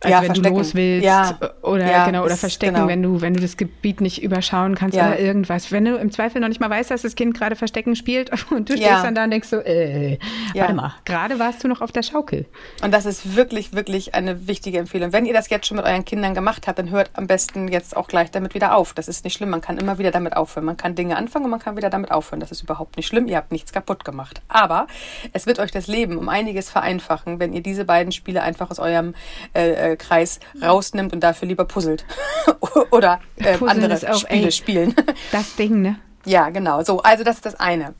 Also 0.00 0.12
ja, 0.12 0.20
wenn 0.20 0.26
verstecken. 0.26 0.52
du 0.54 0.58
los 0.58 0.74
willst 0.74 1.04
ja. 1.04 1.38
Oder 1.66 1.90
ja, 1.90 2.06
genau 2.06 2.24
oder 2.24 2.36
verstecken, 2.36 2.74
genau. 2.74 2.88
wenn 2.88 3.02
du 3.02 3.20
wenn 3.20 3.34
du 3.34 3.40
das 3.40 3.56
Gebiet 3.56 4.00
nicht 4.00 4.22
überschauen 4.22 4.74
kannst 4.74 4.96
ja. 4.96 5.08
oder 5.08 5.18
irgendwas. 5.18 5.70
Wenn 5.70 5.84
du 5.84 5.96
im 5.96 6.10
Zweifel 6.10 6.40
noch 6.40 6.48
nicht 6.48 6.60
mal 6.60 6.70
weißt, 6.70 6.90
dass 6.90 7.02
das 7.02 7.14
Kind 7.14 7.36
gerade 7.36 7.56
Verstecken 7.56 7.94
spielt 7.96 8.30
und 8.50 8.68
du 8.70 8.76
stehst 8.76 9.04
dann 9.04 9.14
da 9.14 9.24
und 9.24 9.30
denkst 9.30 9.48
so, 9.48 9.56
äh, 9.58 10.18
warte 10.54 10.74
mal, 10.74 10.94
gerade 11.04 11.38
warst 11.38 11.62
du 11.62 11.68
noch 11.68 11.80
auf 11.80 11.92
der 11.92 12.02
Schaukel. 12.02 12.46
Und 12.82 12.92
das 12.92 13.06
ist 13.06 13.36
wirklich 13.36 13.72
wirklich 13.74 14.14
eine 14.14 14.48
wichtige 14.48 14.78
Empfehlung. 14.78 15.12
Wenn 15.12 15.26
ihr 15.26 15.34
das 15.34 15.50
jetzt 15.50 15.66
schon 15.66 15.76
mit 15.76 15.86
euren 15.86 16.04
Kindern 16.04 16.34
gemacht 16.34 16.66
habt, 16.66 16.78
dann 16.78 16.90
hört 16.90 17.10
am 17.14 17.26
besten 17.26 17.68
jetzt 17.68 17.96
auch 17.96 18.08
gleich 18.08 18.30
damit 18.30 18.54
wieder 18.54 18.74
auf. 18.74 18.94
Das 18.94 19.08
ist 19.08 19.24
nicht 19.24 19.34
schlimm. 19.34 19.50
Man 19.50 19.60
kann 19.60 19.76
immer 19.76 19.98
wieder 19.98 20.10
damit 20.10 20.36
aufhören. 20.36 20.64
Man 20.64 20.76
kann 20.76 20.94
Dinge 20.94 21.16
anfangen 21.16 21.44
und 21.44 21.50
man 21.50 21.60
kann 21.60 21.76
wieder 21.76 21.90
damit 21.90 22.10
aufhören. 22.10 22.40
Das 22.40 22.50
ist 22.50 22.62
überhaupt 22.62 22.96
nicht 22.96 23.06
schlimm. 23.06 23.28
Ihr 23.28 23.36
habt 23.36 23.52
nichts 23.52 23.72
kaputt 23.72 24.04
gemacht. 24.04 24.40
Aber 24.48 24.86
es 25.32 25.46
wird 25.46 25.58
euch 25.58 25.70
das 25.70 25.86
Leben 25.86 26.16
um 26.16 26.28
einiges 26.28 26.70
vereinfachen, 26.70 27.38
wenn 27.38 27.52
ihr 27.52 27.62
diese 27.62 27.84
beiden 27.84 28.12
Spiele 28.12 28.42
einfach 28.42 28.70
aus 28.70 28.78
eurem 28.78 29.14
äh, 29.52 29.96
Spielkreis 29.96 30.40
rausnimmt 30.62 31.12
und 31.12 31.20
dafür 31.20 31.48
lieber 31.48 31.55
puzzelt 31.64 32.04
oder 32.90 33.20
äh, 33.36 33.56
andere 33.66 33.96
Spiele 34.16 34.46
ey, 34.46 34.52
spielen. 34.52 34.94
Das 35.32 35.56
Ding, 35.56 35.82
ne? 35.82 35.98
Ja, 36.24 36.50
genau. 36.50 36.82
So, 36.82 37.00
also 37.02 37.24
das 37.24 37.36
ist 37.36 37.46
das 37.46 37.54
eine. 37.54 37.94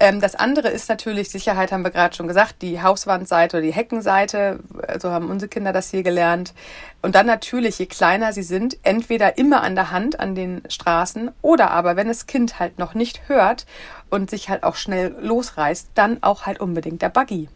Ähm, 0.00 0.20
das 0.20 0.34
andere 0.34 0.68
ist 0.68 0.88
natürlich, 0.88 1.28
Sicherheit 1.28 1.70
haben 1.70 1.84
wir 1.84 1.90
gerade 1.90 2.16
schon 2.16 2.26
gesagt, 2.26 2.62
die 2.62 2.82
Hauswandseite 2.82 3.58
oder 3.58 3.66
die 3.66 3.72
Heckenseite. 3.72 4.60
So 4.98 5.10
haben 5.10 5.30
unsere 5.30 5.48
Kinder 5.48 5.72
das 5.72 5.90
hier 5.90 6.02
gelernt. 6.02 6.54
Und 7.02 7.14
dann 7.14 7.26
natürlich, 7.26 7.78
je 7.78 7.86
kleiner 7.86 8.32
sie 8.32 8.42
sind, 8.42 8.78
entweder 8.82 9.36
immer 9.36 9.62
an 9.62 9.74
der 9.74 9.90
Hand 9.90 10.18
an 10.18 10.34
den 10.34 10.62
Straßen 10.68 11.30
oder 11.42 11.70
aber, 11.70 11.96
wenn 11.96 12.08
das 12.08 12.26
Kind 12.26 12.58
halt 12.58 12.78
noch 12.78 12.94
nicht 12.94 13.28
hört 13.28 13.66
und 14.08 14.30
sich 14.30 14.48
halt 14.48 14.64
auch 14.64 14.76
schnell 14.76 15.14
losreißt, 15.20 15.90
dann 15.94 16.22
auch 16.22 16.46
halt 16.46 16.60
unbedingt 16.60 17.02
der 17.02 17.10
Buggy. 17.10 17.48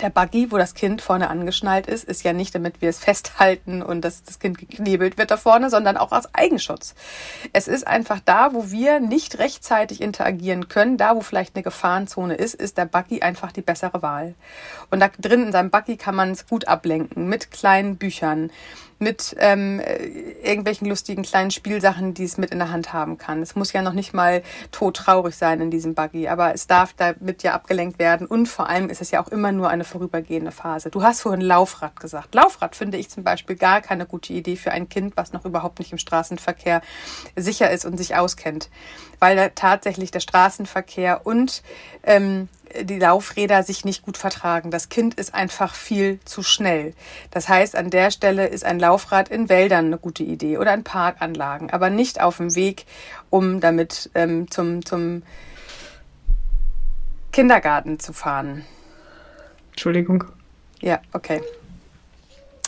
Der 0.00 0.10
Buggy, 0.10 0.50
wo 0.50 0.58
das 0.58 0.74
Kind 0.74 1.02
vorne 1.02 1.28
angeschnallt 1.28 1.86
ist, 1.86 2.04
ist 2.04 2.22
ja 2.24 2.32
nicht, 2.32 2.54
damit 2.54 2.80
wir 2.80 2.88
es 2.88 2.98
festhalten 2.98 3.82
und 3.82 4.02
dass 4.02 4.22
das 4.22 4.38
Kind 4.38 4.58
geknebelt 4.58 5.18
wird 5.18 5.30
da 5.30 5.36
vorne, 5.36 5.70
sondern 5.70 5.96
auch 5.96 6.12
als 6.12 6.34
Eigenschutz. 6.34 6.94
Es 7.52 7.68
ist 7.68 7.86
einfach 7.86 8.20
da, 8.24 8.54
wo 8.54 8.70
wir 8.70 9.00
nicht 9.00 9.38
rechtzeitig 9.38 10.00
interagieren 10.00 10.68
können, 10.68 10.96
da 10.96 11.14
wo 11.14 11.20
vielleicht 11.20 11.54
eine 11.54 11.62
Gefahrenzone 11.62 12.34
ist, 12.34 12.54
ist 12.54 12.78
der 12.78 12.86
Buggy 12.86 13.22
einfach 13.22 13.52
die 13.52 13.62
bessere 13.62 14.02
Wahl. 14.02 14.34
Und 14.90 15.00
da 15.00 15.08
drin 15.08 15.44
in 15.44 15.52
seinem 15.52 15.70
Buggy 15.70 15.96
kann 15.96 16.14
man 16.14 16.30
es 16.30 16.46
gut 16.46 16.68
ablenken 16.68 17.28
mit 17.28 17.50
kleinen 17.50 17.96
Büchern, 17.96 18.50
mit 19.02 19.34
ähm, 19.38 19.80
irgendwelchen 20.42 20.88
lustigen 20.88 21.22
kleinen 21.22 21.50
Spielsachen, 21.50 22.14
die 22.14 22.24
es 22.24 22.38
mit 22.38 22.50
in 22.52 22.58
der 22.58 22.70
Hand 22.70 22.92
haben 22.92 23.18
kann. 23.18 23.42
Es 23.42 23.56
muss 23.56 23.72
ja 23.72 23.82
noch 23.82 23.92
nicht 23.92 24.14
mal 24.14 24.42
todtraurig 24.70 25.36
sein 25.36 25.60
in 25.60 25.70
diesem 25.70 25.94
Buggy, 25.94 26.28
aber 26.28 26.54
es 26.54 26.68
darf 26.68 26.94
damit 26.94 27.42
ja 27.42 27.52
abgelenkt 27.52 27.98
werden 27.98 28.26
und 28.26 28.46
vor 28.46 28.68
allem 28.68 28.88
ist 28.88 29.00
es 29.02 29.10
ja 29.10 29.22
auch 29.22 29.28
immer 29.28 29.52
nur 29.52 29.68
eine 29.68 29.84
vorübergehende 29.84 30.52
Phase. 30.52 30.90
Du 30.90 31.02
hast 31.02 31.20
vorhin 31.20 31.40
Laufrad 31.40 31.98
gesagt. 31.98 32.34
Laufrad 32.34 32.76
finde 32.76 32.96
ich 32.96 33.10
zum 33.10 33.24
Beispiel 33.24 33.56
gar 33.56 33.80
keine 33.80 34.06
gute 34.06 34.32
Idee 34.32 34.56
für 34.56 34.70
ein 34.70 34.88
Kind, 34.88 35.16
was 35.16 35.32
noch 35.32 35.44
überhaupt 35.44 35.80
nicht 35.80 35.92
im 35.92 35.98
Straßenverkehr 35.98 36.80
sicher 37.36 37.70
ist 37.70 37.84
und 37.84 37.96
sich 37.96 38.14
auskennt, 38.14 38.70
weil 39.18 39.36
da 39.36 39.48
tatsächlich 39.48 40.12
der 40.12 40.20
Straßenverkehr 40.20 41.26
und 41.26 41.62
ähm, 42.04 42.48
die 42.82 42.98
Laufräder 42.98 43.62
sich 43.62 43.84
nicht 43.84 44.02
gut 44.02 44.16
vertragen. 44.16 44.70
Das 44.70 44.88
Kind 44.88 45.14
ist 45.14 45.34
einfach 45.34 45.74
viel 45.74 46.20
zu 46.24 46.42
schnell. 46.42 46.94
Das 47.30 47.48
heißt, 47.48 47.76
an 47.76 47.90
der 47.90 48.10
Stelle 48.10 48.46
ist 48.46 48.64
ein 48.64 48.78
Laufrad 48.78 49.28
in 49.28 49.48
Wäldern 49.48 49.86
eine 49.86 49.98
gute 49.98 50.22
Idee 50.22 50.58
oder 50.58 50.74
in 50.74 50.84
Parkanlagen, 50.84 51.70
aber 51.70 51.90
nicht 51.90 52.20
auf 52.20 52.38
dem 52.38 52.54
Weg, 52.54 52.86
um 53.30 53.60
damit 53.60 54.10
ähm, 54.14 54.50
zum, 54.50 54.84
zum 54.84 55.22
Kindergarten 57.32 57.98
zu 57.98 58.12
fahren. 58.12 58.64
Entschuldigung. 59.70 60.24
Ja, 60.80 61.00
okay. 61.12 61.40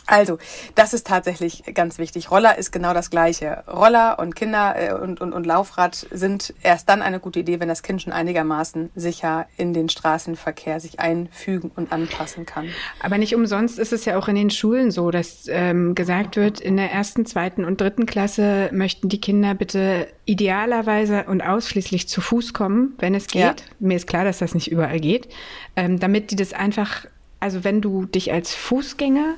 Also, 0.06 0.38
das 0.74 0.92
ist 0.92 1.06
tatsächlich 1.06 1.64
ganz 1.74 1.98
wichtig. 1.98 2.30
Roller 2.30 2.58
ist 2.58 2.72
genau 2.72 2.92
das 2.92 3.10
Gleiche. 3.10 3.64
Roller 3.66 4.18
und 4.18 4.36
Kinder 4.36 4.74
äh, 4.76 4.92
und, 4.92 5.20
und, 5.20 5.32
und 5.32 5.46
Laufrad 5.46 6.06
sind 6.10 6.52
erst 6.62 6.88
dann 6.88 7.00
eine 7.00 7.20
gute 7.20 7.40
Idee, 7.40 7.60
wenn 7.60 7.68
das 7.68 7.82
Kind 7.82 8.02
schon 8.02 8.12
einigermaßen 8.12 8.90
sicher 8.94 9.46
in 9.56 9.72
den 9.72 9.88
Straßenverkehr 9.88 10.80
sich 10.80 11.00
einfügen 11.00 11.70
und 11.74 11.92
anpassen 11.92 12.44
kann. 12.44 12.68
Aber 13.00 13.16
nicht 13.18 13.34
umsonst 13.34 13.78
ist 13.78 13.92
es 13.92 14.04
ja 14.04 14.18
auch 14.18 14.28
in 14.28 14.36
den 14.36 14.50
Schulen 14.50 14.90
so, 14.90 15.10
dass 15.10 15.46
ähm, 15.48 15.94
gesagt 15.94 16.36
wird, 16.36 16.60
in 16.60 16.76
der 16.76 16.92
ersten, 16.92 17.24
zweiten 17.24 17.64
und 17.64 17.80
dritten 17.80 18.06
Klasse 18.06 18.68
möchten 18.72 19.08
die 19.08 19.20
Kinder 19.20 19.54
bitte 19.54 20.06
idealerweise 20.26 21.24
und 21.24 21.40
ausschließlich 21.40 22.08
zu 22.08 22.20
Fuß 22.20 22.52
kommen, 22.52 22.94
wenn 22.98 23.14
es 23.14 23.26
geht. 23.26 23.42
Ja. 23.42 23.54
Mir 23.78 23.96
ist 23.96 24.06
klar, 24.06 24.24
dass 24.24 24.38
das 24.38 24.54
nicht 24.54 24.70
überall 24.70 25.00
geht, 25.00 25.28
ähm, 25.76 25.98
damit 25.98 26.30
die 26.30 26.36
das 26.36 26.52
einfach 26.52 27.06
also 27.44 27.62
wenn 27.62 27.82
du 27.82 28.06
dich 28.06 28.32
als 28.32 28.54
Fußgänger 28.54 29.34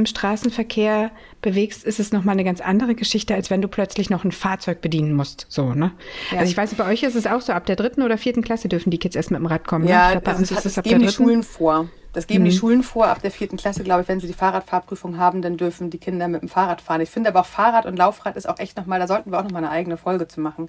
im 0.00 0.06
Straßenverkehr 0.06 1.12
bewegst, 1.42 1.84
ist 1.84 2.00
es 2.00 2.12
nochmal 2.12 2.34
eine 2.34 2.44
ganz 2.44 2.60
andere 2.60 2.94
Geschichte, 2.94 3.34
als 3.34 3.50
wenn 3.50 3.62
du 3.62 3.68
plötzlich 3.68 4.10
noch 4.10 4.24
ein 4.24 4.32
Fahrzeug 4.32 4.80
bedienen 4.80 5.14
musst. 5.14 5.46
So, 5.48 5.74
ne? 5.74 5.92
Ja. 6.30 6.38
Also 6.38 6.50
ich 6.50 6.56
weiß, 6.56 6.74
bei 6.74 6.86
euch 6.86 7.02
ist 7.02 7.14
es 7.14 7.26
auch 7.26 7.40
so, 7.40 7.52
ab 7.52 7.66
der 7.66 7.76
dritten 7.76 8.02
oder 8.02 8.18
vierten 8.18 8.42
Klasse 8.42 8.68
dürfen 8.68 8.90
die 8.90 8.98
Kids 8.98 9.16
erst 9.16 9.30
mit 9.30 9.40
dem 9.40 9.46
Rad 9.46 9.66
kommen. 9.66 9.84
Ne? 9.84 9.90
Ja, 9.90 10.06
ne? 10.06 10.12
glaub, 10.12 10.24
bei 10.24 10.34
uns 10.36 10.50
ist 10.50 10.66
es 10.66 10.78
ab 10.78 10.84
geben 10.84 11.00
der 11.00 11.08
dritten. 11.08 11.24
die 11.24 11.30
Schulen 11.30 11.42
vor. 11.42 11.88
Das 12.12 12.26
geben 12.26 12.44
mhm. 12.44 12.48
die 12.48 12.56
Schulen 12.56 12.82
vor. 12.82 13.06
Ab 13.06 13.22
der 13.22 13.30
vierten 13.30 13.56
Klasse, 13.56 13.84
glaube 13.84 14.02
ich, 14.02 14.08
wenn 14.08 14.20
sie 14.20 14.26
die 14.26 14.32
Fahrradfahrprüfung 14.32 15.18
haben, 15.18 15.42
dann 15.42 15.56
dürfen 15.56 15.90
die 15.90 15.98
Kinder 15.98 16.26
mit 16.28 16.42
dem 16.42 16.48
Fahrrad 16.48 16.80
fahren. 16.80 17.00
Ich 17.00 17.10
finde 17.10 17.30
aber 17.30 17.40
auch 17.40 17.46
Fahrrad 17.46 17.86
und 17.86 17.96
Laufrad 17.96 18.36
ist 18.36 18.48
auch 18.48 18.58
echt 18.58 18.76
nochmal, 18.76 18.98
da 18.98 19.06
sollten 19.06 19.30
wir 19.30 19.38
auch 19.38 19.44
nochmal 19.44 19.64
eine 19.64 19.70
eigene 19.70 19.96
Folge 19.96 20.26
zu 20.26 20.40
machen. 20.40 20.68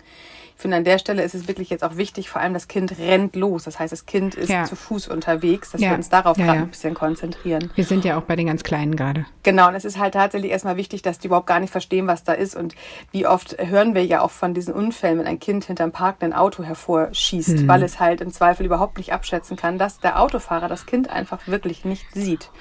Ich 0.55 0.61
finde, 0.61 0.77
an 0.77 0.83
der 0.83 0.99
Stelle 0.99 1.23
ist 1.23 1.33
es 1.33 1.47
wirklich 1.47 1.71
jetzt 1.71 1.83
auch 1.83 1.97
wichtig, 1.97 2.29
vor 2.29 2.39
allem 2.39 2.53
das 2.53 2.67
Kind 2.67 2.99
rennt 2.99 3.35
los. 3.35 3.63
Das 3.63 3.79
heißt, 3.79 3.91
das 3.91 4.05
Kind 4.05 4.35
ist 4.35 4.49
ja. 4.49 4.65
zu 4.65 4.75
Fuß 4.75 5.07
unterwegs, 5.07 5.71
dass 5.71 5.81
ja. 5.81 5.89
wir 5.89 5.97
uns 5.97 6.09
darauf 6.09 6.37
ja, 6.37 6.45
gerade 6.45 6.59
ein 6.59 6.69
bisschen 6.69 6.93
konzentrieren. 6.93 7.71
Wir 7.73 7.85
sind 7.85 8.05
ja 8.05 8.19
auch 8.19 8.23
bei 8.23 8.35
den 8.35 8.45
ganz 8.45 8.61
Kleinen 8.61 8.95
gerade. 8.95 9.25
Genau, 9.41 9.69
und 9.69 9.75
es 9.75 9.85
ist 9.85 9.97
halt 9.97 10.13
tatsächlich 10.13 10.51
erstmal 10.61 10.77
wichtig, 10.77 11.01
dass 11.01 11.17
die 11.17 11.27
überhaupt 11.27 11.47
gar 11.47 11.59
nicht 11.59 11.71
verstehen, 11.71 12.05
was 12.05 12.23
da 12.23 12.33
ist. 12.33 12.55
Und 12.55 12.75
wie 13.11 13.25
oft 13.25 13.57
hören 13.59 13.95
wir 13.95 14.05
ja 14.05 14.21
auch 14.21 14.29
von 14.29 14.53
diesen 14.53 14.73
Unfällen, 14.73 15.17
wenn 15.17 15.27
ein 15.27 15.39
Kind 15.39 15.65
hinterm 15.65 15.91
parkenden 15.91 16.37
Auto 16.37 16.63
hervorschießt, 16.63 17.61
mhm. 17.61 17.67
weil 17.67 17.81
es 17.81 17.99
halt 17.99 18.21
im 18.21 18.31
Zweifel 18.31 18.65
überhaupt 18.65 18.97
nicht 18.97 19.11
abschätzen 19.11 19.57
kann, 19.57 19.79
dass 19.79 19.99
der 19.99 20.21
Autofahrer 20.21 20.67
das 20.67 20.85
Kind 20.85 21.09
einfach 21.09 21.47
wirklich 21.47 21.83
nicht 21.83 22.05
sieht. 22.13 22.51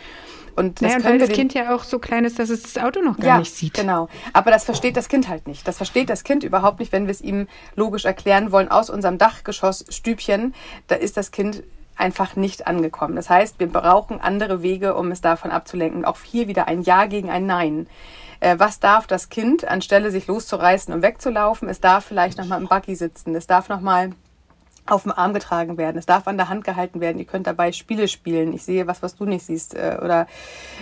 Und 0.56 0.80
das 0.82 0.92
naja, 0.92 1.04
weil 1.04 1.18
das 1.18 1.28
Kind 1.30 1.54
ja 1.54 1.74
auch 1.74 1.84
so 1.84 1.98
klein 1.98 2.24
ist, 2.24 2.38
dass 2.38 2.48
es 2.48 2.62
das 2.62 2.82
Auto 2.82 3.00
noch 3.00 3.18
gar 3.18 3.26
ja, 3.26 3.38
nicht 3.38 3.54
sieht. 3.54 3.74
Genau. 3.74 4.08
Aber 4.32 4.50
das 4.50 4.64
versteht 4.64 4.96
das 4.96 5.08
Kind 5.08 5.28
halt 5.28 5.46
nicht. 5.46 5.68
Das 5.68 5.76
versteht 5.76 6.10
das 6.10 6.24
Kind 6.24 6.42
überhaupt 6.42 6.80
nicht, 6.80 6.92
wenn 6.92 7.06
wir 7.06 7.12
es 7.12 7.20
ihm 7.20 7.46
logisch 7.76 8.04
erklären 8.04 8.50
wollen. 8.50 8.68
Aus 8.68 8.90
unserem 8.90 9.18
Dachgeschossstübchen, 9.18 10.54
da 10.88 10.96
ist 10.96 11.16
das 11.16 11.30
Kind 11.30 11.62
einfach 12.00 12.34
nicht 12.34 12.66
angekommen. 12.66 13.14
Das 13.14 13.30
heißt, 13.30 13.60
wir 13.60 13.68
brauchen 13.68 14.20
andere 14.20 14.62
Wege, 14.62 14.94
um 14.94 15.10
es 15.12 15.20
davon 15.20 15.50
abzulenken. 15.50 16.04
Auch 16.04 16.18
hier 16.22 16.48
wieder 16.48 16.66
ein 16.66 16.82
Ja 16.82 17.06
gegen 17.06 17.30
ein 17.30 17.46
Nein. 17.46 17.86
Äh, 18.40 18.58
was 18.58 18.80
darf 18.80 19.06
das 19.06 19.28
Kind, 19.28 19.68
anstelle 19.68 20.10
sich 20.10 20.26
loszureißen 20.26 20.92
und 20.92 21.02
wegzulaufen? 21.02 21.68
Es 21.68 21.80
darf 21.80 22.06
vielleicht 22.06 22.38
nochmal 22.38 22.60
im 22.60 22.68
Buggy 22.68 22.96
sitzen. 22.96 23.34
Es 23.34 23.46
darf 23.46 23.68
nochmal 23.68 24.12
auf 24.86 25.02
dem 25.02 25.12
Arm 25.12 25.34
getragen 25.34 25.76
werden. 25.76 25.98
Es 25.98 26.06
darf 26.06 26.26
an 26.26 26.38
der 26.38 26.48
Hand 26.48 26.64
gehalten 26.64 27.00
werden. 27.00 27.18
Ihr 27.18 27.26
könnt 27.26 27.46
dabei 27.46 27.70
Spiele 27.72 28.08
spielen. 28.08 28.52
Ich 28.52 28.64
sehe 28.64 28.86
was, 28.86 29.02
was 29.02 29.14
du 29.14 29.26
nicht 29.26 29.44
siehst. 29.44 29.74
Äh, 29.74 29.98
oder 30.02 30.26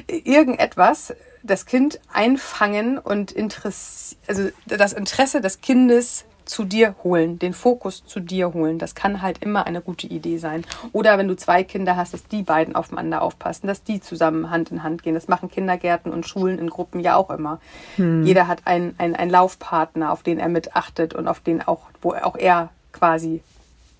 irgendetwas. 0.06 1.14
Das 1.42 1.66
Kind 1.66 2.00
einfangen 2.12 2.98
und 2.98 3.32
Interesse, 3.32 4.16
also 4.26 4.48
das 4.66 4.92
Interesse 4.92 5.40
des 5.40 5.60
Kindes 5.60 6.24
zu 6.48 6.64
dir 6.64 6.94
holen, 7.04 7.38
den 7.38 7.52
Fokus 7.52 8.04
zu 8.04 8.20
dir 8.20 8.54
holen. 8.54 8.78
Das 8.78 8.94
kann 8.94 9.22
halt 9.22 9.38
immer 9.38 9.66
eine 9.66 9.80
gute 9.80 10.06
Idee 10.06 10.38
sein. 10.38 10.64
Oder 10.92 11.18
wenn 11.18 11.28
du 11.28 11.36
zwei 11.36 11.62
Kinder 11.62 11.96
hast, 11.96 12.14
dass 12.14 12.26
die 12.26 12.42
beiden 12.42 12.74
aufeinander 12.74 13.22
aufpassen, 13.22 13.66
dass 13.66 13.84
die 13.84 14.00
zusammen 14.00 14.50
Hand 14.50 14.70
in 14.70 14.82
Hand 14.82 15.02
gehen. 15.02 15.14
Das 15.14 15.28
machen 15.28 15.50
Kindergärten 15.50 16.12
und 16.12 16.26
Schulen 16.26 16.58
in 16.58 16.70
Gruppen 16.70 17.00
ja 17.00 17.16
auch 17.16 17.30
immer. 17.30 17.60
Hm. 17.96 18.24
Jeder 18.24 18.48
hat 18.48 18.66
einen, 18.66 18.94
einen, 18.98 19.14
einen 19.14 19.30
Laufpartner, 19.30 20.12
auf 20.12 20.22
den 20.22 20.38
er 20.38 20.48
mit 20.48 20.74
achtet 20.74 21.14
und 21.14 21.28
auf 21.28 21.40
den 21.40 21.62
auch, 21.62 21.82
wo 22.00 22.12
auch 22.12 22.36
er 22.36 22.70
quasi 22.92 23.42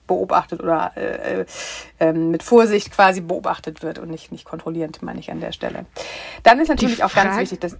beobachtet 0.07 0.61
oder 0.61 0.93
äh, 0.97 1.45
äh, 2.01 2.13
mit 2.13 2.43
Vorsicht 2.43 2.91
quasi 2.91 3.21
beobachtet 3.21 3.83
wird 3.83 3.99
und 3.99 4.11
nicht, 4.11 4.33
nicht 4.33 4.45
kontrollierend, 4.45 5.03
meine 5.03 5.21
ich 5.21 5.31
an 5.31 5.41
der 5.41 5.53
Stelle. 5.53 5.85
Dann 6.43 6.59
ist 6.59 6.69
natürlich 6.69 7.05
auch 7.05 7.15
ganz 7.15 7.39
wichtig, 7.39 7.61
dass 7.61 7.77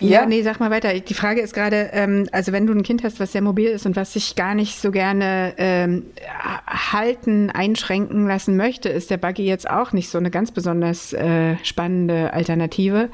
ja, 0.00 0.26
nee, 0.26 0.42
sag 0.42 0.58
mal 0.58 0.70
weiter. 0.70 0.92
Die 0.98 1.14
Frage 1.14 1.40
ist 1.40 1.54
gerade, 1.54 1.90
ähm, 1.92 2.28
also 2.32 2.50
wenn 2.52 2.66
du 2.66 2.72
ein 2.72 2.82
Kind 2.82 3.04
hast, 3.04 3.20
was 3.20 3.32
sehr 3.32 3.42
mobil 3.42 3.68
ist 3.68 3.86
und 3.86 3.94
was 3.94 4.14
sich 4.14 4.34
gar 4.34 4.54
nicht 4.54 4.80
so 4.80 4.90
gerne 4.90 5.54
ähm, 5.58 6.06
halten, 6.66 7.50
einschränken 7.50 8.26
lassen 8.26 8.56
möchte, 8.56 8.88
ist 8.88 9.10
der 9.10 9.16
Buggy 9.16 9.44
jetzt 9.44 9.70
auch 9.70 9.92
nicht 9.92 10.08
so 10.08 10.18
eine 10.18 10.30
ganz 10.30 10.50
besonders 10.50 11.12
äh, 11.12 11.56
spannende 11.62 12.32
Alternative. 12.32 13.10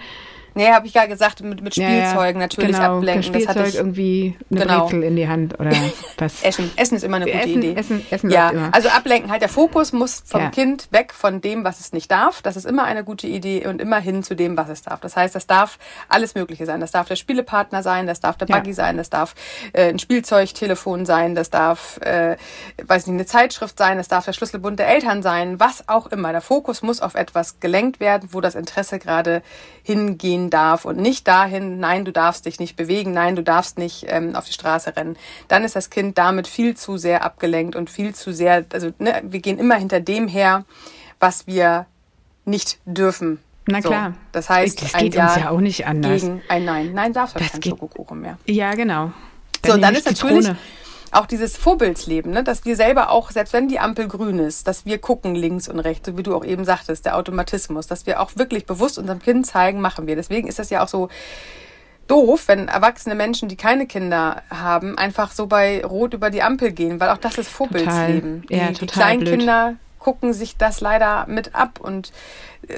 Nee, 0.57 0.73
habe 0.73 0.87
ich 0.87 0.95
ja 0.95 1.05
gesagt, 1.05 1.43
mit, 1.43 1.61
mit 1.61 1.75
Spielzeugen 1.75 2.41
ja, 2.41 2.47
natürlich 2.47 2.77
genau, 2.77 2.97
ablenken. 2.97 3.23
Spielzeug 3.25 3.57
das 3.57 3.69
ich, 3.69 3.75
irgendwie 3.75 4.39
eine 4.51 4.61
genau. 4.61 4.85
Brezel 4.85 5.03
in 5.03 5.15
die 5.15 5.29
Hand 5.29 5.61
oder 5.61 5.71
was. 6.19 6.43
Essen, 6.43 6.71
Essen 6.77 6.97
ist 6.97 7.03
immer 7.03 7.17
eine 7.17 7.27
gute 7.27 7.37
Essen, 7.37 7.63
Idee. 7.63 7.75
Essen, 7.75 8.07
Essen 8.11 8.31
ja, 8.31 8.49
immer. 8.49 8.71
also 8.73 8.89
ablenken 8.89 9.31
halt. 9.31 9.43
Der 9.43 9.51
Fokus 9.51 9.93
muss 9.93 10.23
vom 10.25 10.41
ja. 10.41 10.49
Kind 10.49 10.89
weg 10.93 11.13
von 11.13 11.43
dem, 11.43 11.63
was 11.63 11.81
es 11.81 11.93
nicht 11.93 12.11
darf. 12.11 12.41
Das 12.41 12.57
ist 12.57 12.65
immer 12.65 12.85
eine 12.85 13.05
gute 13.05 13.27
Idee 13.27 13.67
und 13.67 13.83
immer 13.83 14.01
hin 14.01 14.23
zu 14.23 14.35
dem, 14.35 14.57
was 14.57 14.71
es 14.71 14.81
darf. 14.81 14.99
Das 15.01 15.15
heißt, 15.15 15.35
das 15.35 15.47
darf 15.47 15.79
alles 16.09 16.35
Mögliche 16.35 16.65
sein. 16.65 16.81
Das 16.81 16.91
darf 16.91 17.07
der 17.07 17.17
Spielepartner 17.17 17.83
sein, 17.83 18.07
das 18.07 18.21
darf 18.21 18.39
der 18.39 18.47
Buggy 18.47 18.71
ja. 18.71 18.75
sein, 18.75 18.97
das 18.97 19.11
darf 19.11 19.35
äh, 19.75 19.91
ein 19.91 19.99
Spielzeugtelefon 19.99 21.05
sein, 21.05 21.35
das 21.35 21.51
darf, 21.51 21.99
äh, 21.99 22.39
weiß 22.83 23.09
nicht, 23.09 23.15
eine 23.15 23.27
Zeitschrift 23.27 23.77
sein, 23.79 23.99
das 23.99 24.09
darf 24.09 24.25
der 24.25 24.33
Schlüsselbund 24.33 24.79
der 24.79 24.89
Eltern 24.89 25.23
sein, 25.23 25.61
was 25.61 25.87
auch 25.87 26.07
immer. 26.07 26.33
Der 26.33 26.41
Fokus 26.41 26.81
muss 26.81 27.03
auf 27.03 27.15
etwas 27.15 27.61
gelenkt 27.61 28.01
werden, 28.01 28.31
wo 28.33 28.41
das 28.41 28.55
Interesse 28.55 28.99
gerade 28.99 29.43
hingehen 29.83 30.46
darf 30.51 30.85
und 30.85 30.97
nicht 30.97 31.27
dahin, 31.29 31.79
nein, 31.79 32.05
du 32.05 32.13
darfst 32.13 32.47
dich 32.47 32.61
nicht 32.61 32.77
bewegen, 32.77 33.13
nein, 33.13 33.37
du 33.37 33.43
darfst 33.43 33.79
nicht 33.79 34.07
ähm, 34.09 34.35
auf 34.35 34.47
die 34.47 34.53
Straße 34.53 34.97
rennen, 34.97 35.17
dann 35.49 35.65
ist 35.65 35.77
das 35.77 35.91
Kind 35.91 36.19
damit 36.19 36.47
viel 36.47 36.77
zu 36.77 36.97
sehr 36.97 37.25
abgelenkt 37.25 37.77
und 37.77 37.91
viel 37.91 38.15
zu 38.15 38.33
sehr, 38.33 38.65
also 38.73 38.91
ne, 38.99 39.23
wir 39.25 39.41
gehen 39.41 39.59
immer 39.59 39.77
hinter 39.77 40.01
dem 40.01 40.29
her, 40.29 40.65
was 41.21 41.47
wir 41.47 41.87
nicht 42.45 42.79
dürfen. 42.85 43.41
Na 43.67 43.81
klar. 43.81 44.11
So, 44.11 44.17
das 44.33 44.49
heißt, 44.49 44.83
das 44.83 44.93
geht 44.93 45.17
uns 45.17 45.37
ja 45.37 45.51
auch 45.51 45.61
nicht 45.61 45.87
anders. 45.87 46.23
Gegen 46.23 46.43
ein 46.49 46.65
Nein. 46.65 46.93
Nein, 46.95 47.13
darfst 47.13 47.35
du 47.35 47.41
keinen 47.41 47.63
Schokokuchen 47.63 48.21
mehr. 48.21 48.39
Ja, 48.47 48.75
genau. 48.75 49.13
Dann 49.63 49.71
so, 49.71 49.73
und 49.73 49.83
dann 49.83 49.95
ist 49.95 50.07
natürlich, 50.07 50.49
auch 51.13 51.27
dieses 51.27 51.57
Vorbildsleben, 51.57 52.33
ne? 52.33 52.45
dass 52.45 52.65
wir 52.65 52.77
selber 52.77 53.11
auch, 53.11 53.31
selbst 53.31 53.53
wenn 53.53 53.69
die 53.69 53.79
Ampel 53.79 54.09
grün 54.09 54.39
ist, 54.39 54.67
dass 54.67 54.85
wir 54.85 54.99
gucken 54.99 55.35
links 55.35 55.69
und 55.69 55.79
rechts, 55.79 56.07
so 56.07 56.17
wie 56.17 56.23
du 56.23 56.35
auch 56.35 56.45
eben 56.45 56.65
sagtest, 56.65 57.07
der 57.07 57.17
Automatismus, 57.17 57.87
dass 57.87 58.07
wir 58.07 58.21
auch 58.21 58.33
wirklich 58.37 58.67
bewusst 58.67 58.99
unserem 58.99 59.21
Kind 59.21 59.47
zeigen, 59.47 59.81
machen 59.81 60.07
wir. 60.07 60.17
Deswegen 60.17 60.49
ist 60.49 60.59
das 60.59 60.71
ja 60.71 60.83
auch 60.83 60.89
so 60.89 61.09
doof, 62.07 62.49
wenn 62.49 62.69
erwachsene 62.69 63.15
Menschen, 63.15 63.49
die 63.49 63.57
keine 63.57 63.87
Kinder 63.87 64.43
haben, 64.51 64.97
einfach 64.99 65.33
so 65.33 65.47
bei 65.47 65.85
Rot 65.85 66.15
über 66.15 66.31
die 66.31 66.43
Ampel 66.43 66.73
gehen, 66.73 67.01
weil 67.01 67.11
auch 67.11 67.19
das 67.19 67.39
ist 67.39 67.49
Vorbildsleben. 67.49 68.43
Total. 68.43 68.59
Ja, 68.59 68.69
die, 68.69 68.75
total 68.75 69.19
die 69.19 69.25
Kleinkinder 69.25 69.67
blöd. 69.67 69.79
gucken 69.99 70.33
sich 70.33 70.57
das 70.57 70.81
leider 70.81 71.27
mit 71.27 71.55
ab 71.55 71.81
und 71.81 72.13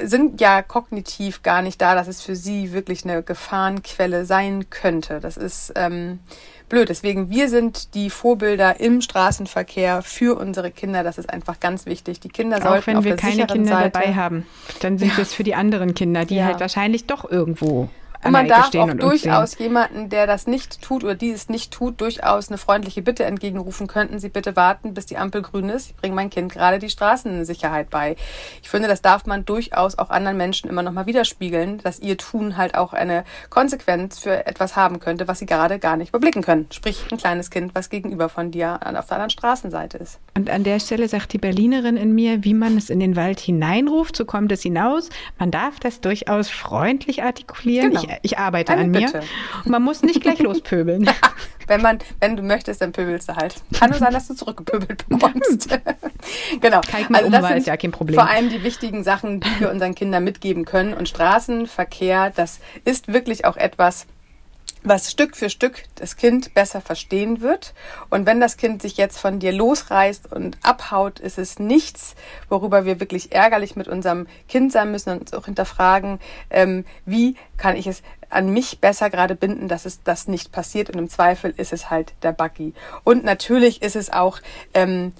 sind 0.02 0.40
ja 0.40 0.62
kognitiv 0.62 1.42
gar 1.42 1.62
nicht 1.62 1.80
da, 1.80 1.94
dass 1.94 2.08
es 2.08 2.22
für 2.22 2.36
sie 2.36 2.72
wirklich 2.72 3.04
eine 3.04 3.22
Gefahrenquelle 3.22 4.24
sein 4.24 4.70
könnte. 4.70 5.20
Das 5.20 5.36
ist 5.36 5.72
ähm, 5.76 6.20
blöd. 6.68 6.88
Deswegen, 6.88 7.30
wir 7.30 7.48
sind 7.48 7.94
die 7.94 8.10
Vorbilder 8.10 8.80
im 8.80 9.00
Straßenverkehr 9.00 10.02
für 10.02 10.38
unsere 10.38 10.70
Kinder. 10.70 11.02
Das 11.02 11.18
ist 11.18 11.30
einfach 11.30 11.60
ganz 11.60 11.86
wichtig. 11.86 12.20
Die 12.20 12.28
Kinder 12.28 12.60
sollten 12.60 12.82
Auch 12.82 12.86
wenn 12.86 12.96
auf 12.98 13.04
wir 13.04 13.16
der 13.16 13.18
keine 13.18 13.46
Kinder 13.46 13.68
Seite 13.72 13.90
dabei 13.90 14.14
haben, 14.14 14.46
dann 14.80 14.98
sind 14.98 15.16
ja. 15.16 15.22
es 15.22 15.34
für 15.34 15.44
die 15.44 15.54
anderen 15.54 15.94
Kinder, 15.94 16.24
die 16.24 16.36
ja. 16.36 16.46
halt 16.46 16.60
wahrscheinlich 16.60 17.06
doch 17.06 17.28
irgendwo 17.30 17.88
und 18.24 18.32
man 18.32 18.48
darf 18.48 18.74
auch 18.74 18.92
durchaus 18.94 19.58
jemanden, 19.58 20.08
der 20.08 20.26
das 20.26 20.46
nicht 20.46 20.82
tut 20.82 21.04
oder 21.04 21.14
dieses 21.14 21.48
nicht 21.48 21.72
tut, 21.72 22.00
durchaus 22.00 22.48
eine 22.48 22.58
freundliche 22.58 23.02
Bitte 23.02 23.24
entgegenrufen. 23.24 23.86
Könnten 23.86 24.18
Sie 24.18 24.28
bitte 24.28 24.56
warten, 24.56 24.94
bis 24.94 25.06
die 25.06 25.16
Ampel 25.16 25.42
grün 25.42 25.68
ist? 25.68 25.90
Ich 25.90 25.96
bringe 25.96 26.14
mein 26.14 26.30
Kind 26.30 26.52
gerade 26.52 26.78
die 26.78 26.90
Straßensicherheit 26.90 27.90
bei. 27.90 28.16
Ich 28.62 28.68
finde, 28.68 28.88
das 28.88 29.02
darf 29.02 29.26
man 29.26 29.44
durchaus 29.44 29.98
auch 29.98 30.10
anderen 30.10 30.36
Menschen 30.36 30.68
immer 30.68 30.82
noch 30.82 30.92
mal 30.92 31.06
widerspiegeln, 31.06 31.78
dass 31.78 32.00
ihr 32.00 32.16
Tun 32.16 32.56
halt 32.56 32.74
auch 32.74 32.92
eine 32.92 33.24
Konsequenz 33.50 34.18
für 34.18 34.46
etwas 34.46 34.76
haben 34.76 34.98
könnte, 35.00 35.28
was 35.28 35.38
sie 35.38 35.46
gerade 35.46 35.78
gar 35.78 35.96
nicht 35.96 36.08
überblicken 36.10 36.42
können. 36.42 36.66
Sprich, 36.70 37.04
ein 37.10 37.18
kleines 37.18 37.50
Kind, 37.50 37.74
was 37.74 37.88
gegenüber 37.88 38.28
von 38.28 38.50
dir 38.50 38.80
auf 38.82 39.06
der 39.06 39.12
anderen 39.12 39.30
Straßenseite 39.30 39.98
ist. 39.98 40.18
Und 40.36 40.50
an 40.50 40.64
der 40.64 40.80
Stelle 40.80 41.08
sagt 41.08 41.32
die 41.32 41.38
Berlinerin 41.38 41.96
in 41.96 42.14
mir, 42.14 42.44
wie 42.44 42.54
man 42.54 42.76
es 42.76 42.90
in 42.90 43.00
den 43.00 43.16
Wald 43.16 43.38
hineinruft, 43.38 44.16
so 44.16 44.24
kommt 44.24 44.50
es 44.52 44.62
hinaus. 44.62 45.10
Man 45.38 45.50
darf 45.50 45.78
das 45.78 46.00
durchaus 46.00 46.48
freundlich 46.50 47.22
artikulieren. 47.22 47.90
Genau. 47.90 48.07
Ich 48.22 48.38
arbeite 48.38 48.72
Eine 48.72 48.82
an 48.82 48.90
mir. 48.90 49.06
Bitte. 49.06 49.20
Und 49.64 49.70
man 49.70 49.82
muss 49.82 50.02
nicht 50.02 50.20
gleich 50.20 50.38
lospöbeln. 50.40 51.08
wenn 51.66 51.82
man, 51.82 51.98
wenn 52.20 52.36
du 52.36 52.42
möchtest, 52.42 52.80
dann 52.80 52.92
pöbelst 52.92 53.28
du 53.28 53.36
halt. 53.36 53.56
Kann 53.78 53.90
nur 53.90 53.98
sein, 53.98 54.12
dass 54.12 54.28
du 54.28 54.34
zurückgepöbelt 54.34 55.08
bekommst. 55.08 55.68
genau. 56.60 56.80
also 57.12 57.30
das 57.30 57.48
sind 57.48 57.66
ja 57.66 57.76
kein 57.76 57.92
Problem. 57.92 58.18
Vor 58.18 58.28
allem 58.28 58.48
die 58.48 58.62
wichtigen 58.62 59.04
Sachen, 59.04 59.40
die 59.40 59.60
wir 59.60 59.70
unseren 59.70 59.94
Kindern 59.94 60.24
mitgeben 60.24 60.64
können. 60.64 60.94
Und 60.94 61.08
Straßenverkehr, 61.08 62.32
das 62.34 62.60
ist 62.84 63.12
wirklich 63.12 63.44
auch 63.44 63.56
etwas, 63.56 64.06
was 64.82 65.10
Stück 65.10 65.36
für 65.36 65.50
Stück 65.50 65.84
das 65.96 66.16
Kind 66.16 66.54
besser 66.54 66.80
verstehen 66.80 67.40
wird. 67.40 67.74
Und 68.10 68.26
wenn 68.26 68.40
das 68.40 68.56
Kind 68.56 68.82
sich 68.82 68.96
jetzt 68.96 69.18
von 69.18 69.38
dir 69.38 69.52
losreißt 69.52 70.32
und 70.32 70.58
abhaut, 70.62 71.20
ist 71.20 71.38
es 71.38 71.58
nichts, 71.58 72.14
worüber 72.48 72.84
wir 72.84 73.00
wirklich 73.00 73.32
ärgerlich 73.32 73.76
mit 73.76 73.88
unserem 73.88 74.26
Kind 74.48 74.72
sein 74.72 74.90
müssen 74.90 75.10
und 75.10 75.20
uns 75.20 75.34
auch 75.34 75.46
hinterfragen, 75.46 76.18
ähm, 76.50 76.84
wie 77.04 77.36
kann 77.56 77.76
ich 77.76 77.86
es 77.86 78.02
an 78.30 78.50
mich 78.50 78.80
besser 78.80 79.10
gerade 79.10 79.34
binden, 79.34 79.68
dass 79.68 79.86
es 79.86 80.02
das 80.02 80.28
nicht 80.28 80.52
passiert. 80.52 80.90
Und 80.90 80.98
im 80.98 81.08
Zweifel 81.08 81.52
ist 81.56 81.72
es 81.72 81.90
halt 81.90 82.12
der 82.22 82.32
Buggy. 82.32 82.74
Und 83.04 83.24
natürlich 83.24 83.82
ist 83.82 83.96
es 83.96 84.10
auch 84.12 84.40
ähm, 84.74 85.12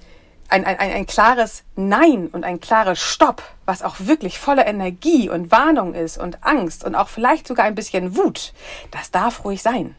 ein, 0.49 0.65
ein, 0.65 0.79
ein 0.79 1.07
klares 1.07 1.65
Nein 1.77 2.29
und 2.29 2.45
ein 2.45 2.61
klares 2.61 2.99
Stopp, 2.99 3.43
was 3.67 3.83
auch 3.83 3.97
wirklich 3.99 4.39
voller 4.39 4.67
Energie 4.67 5.29
und 5.29 5.53
Warnung 5.53 5.95
ist 5.95 6.19
und 6.19 6.45
Angst 6.45 6.85
und 6.85 6.95
auch 6.95 7.09
vielleicht 7.09 7.47
sogar 7.47 7.67
ein 7.67 7.75
bisschen 7.75 8.17
Wut, 8.17 8.53
das 8.91 9.11
darf 9.11 9.45
ruhig 9.45 9.63
sein. 9.63 9.95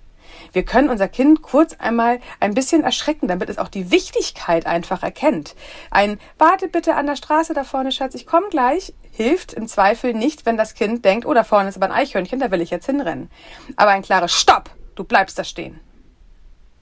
Wir 0.51 0.63
können 0.63 0.89
unser 0.89 1.07
Kind 1.07 1.41
kurz 1.41 1.75
einmal 1.79 2.19
ein 2.39 2.53
bisschen 2.53 2.83
erschrecken, 2.83 3.27
damit 3.27 3.49
es 3.49 3.57
auch 3.57 3.67
die 3.67 3.91
Wichtigkeit 3.91 4.65
einfach 4.65 5.03
erkennt. 5.03 5.55
Ein 5.91 6.19
Warte 6.37 6.67
bitte 6.67 6.95
an 6.95 7.05
der 7.05 7.15
Straße 7.15 7.53
da 7.53 7.63
vorne, 7.63 7.91
Schatz, 7.91 8.15
ich 8.15 8.25
komme 8.25 8.47
gleich, 8.49 8.93
hilft 9.11 9.53
im 9.53 9.67
Zweifel 9.67 10.13
nicht, 10.13 10.45
wenn 10.45 10.57
das 10.57 10.73
Kind 10.73 11.05
denkt, 11.05 11.25
oh, 11.25 11.33
da 11.33 11.43
vorne 11.43 11.69
ist 11.69 11.75
aber 11.75 11.87
ein 11.87 11.91
Eichhörnchen, 11.91 12.39
da 12.39 12.51
will 12.51 12.61
ich 12.61 12.69
jetzt 12.69 12.85
hinrennen. 12.85 13.29
Aber 13.75 13.91
ein 13.91 14.01
klares 14.01 14.31
Stopp, 14.31 14.69
du 14.95 15.03
bleibst 15.03 15.37
da 15.37 15.43
stehen. 15.43 15.79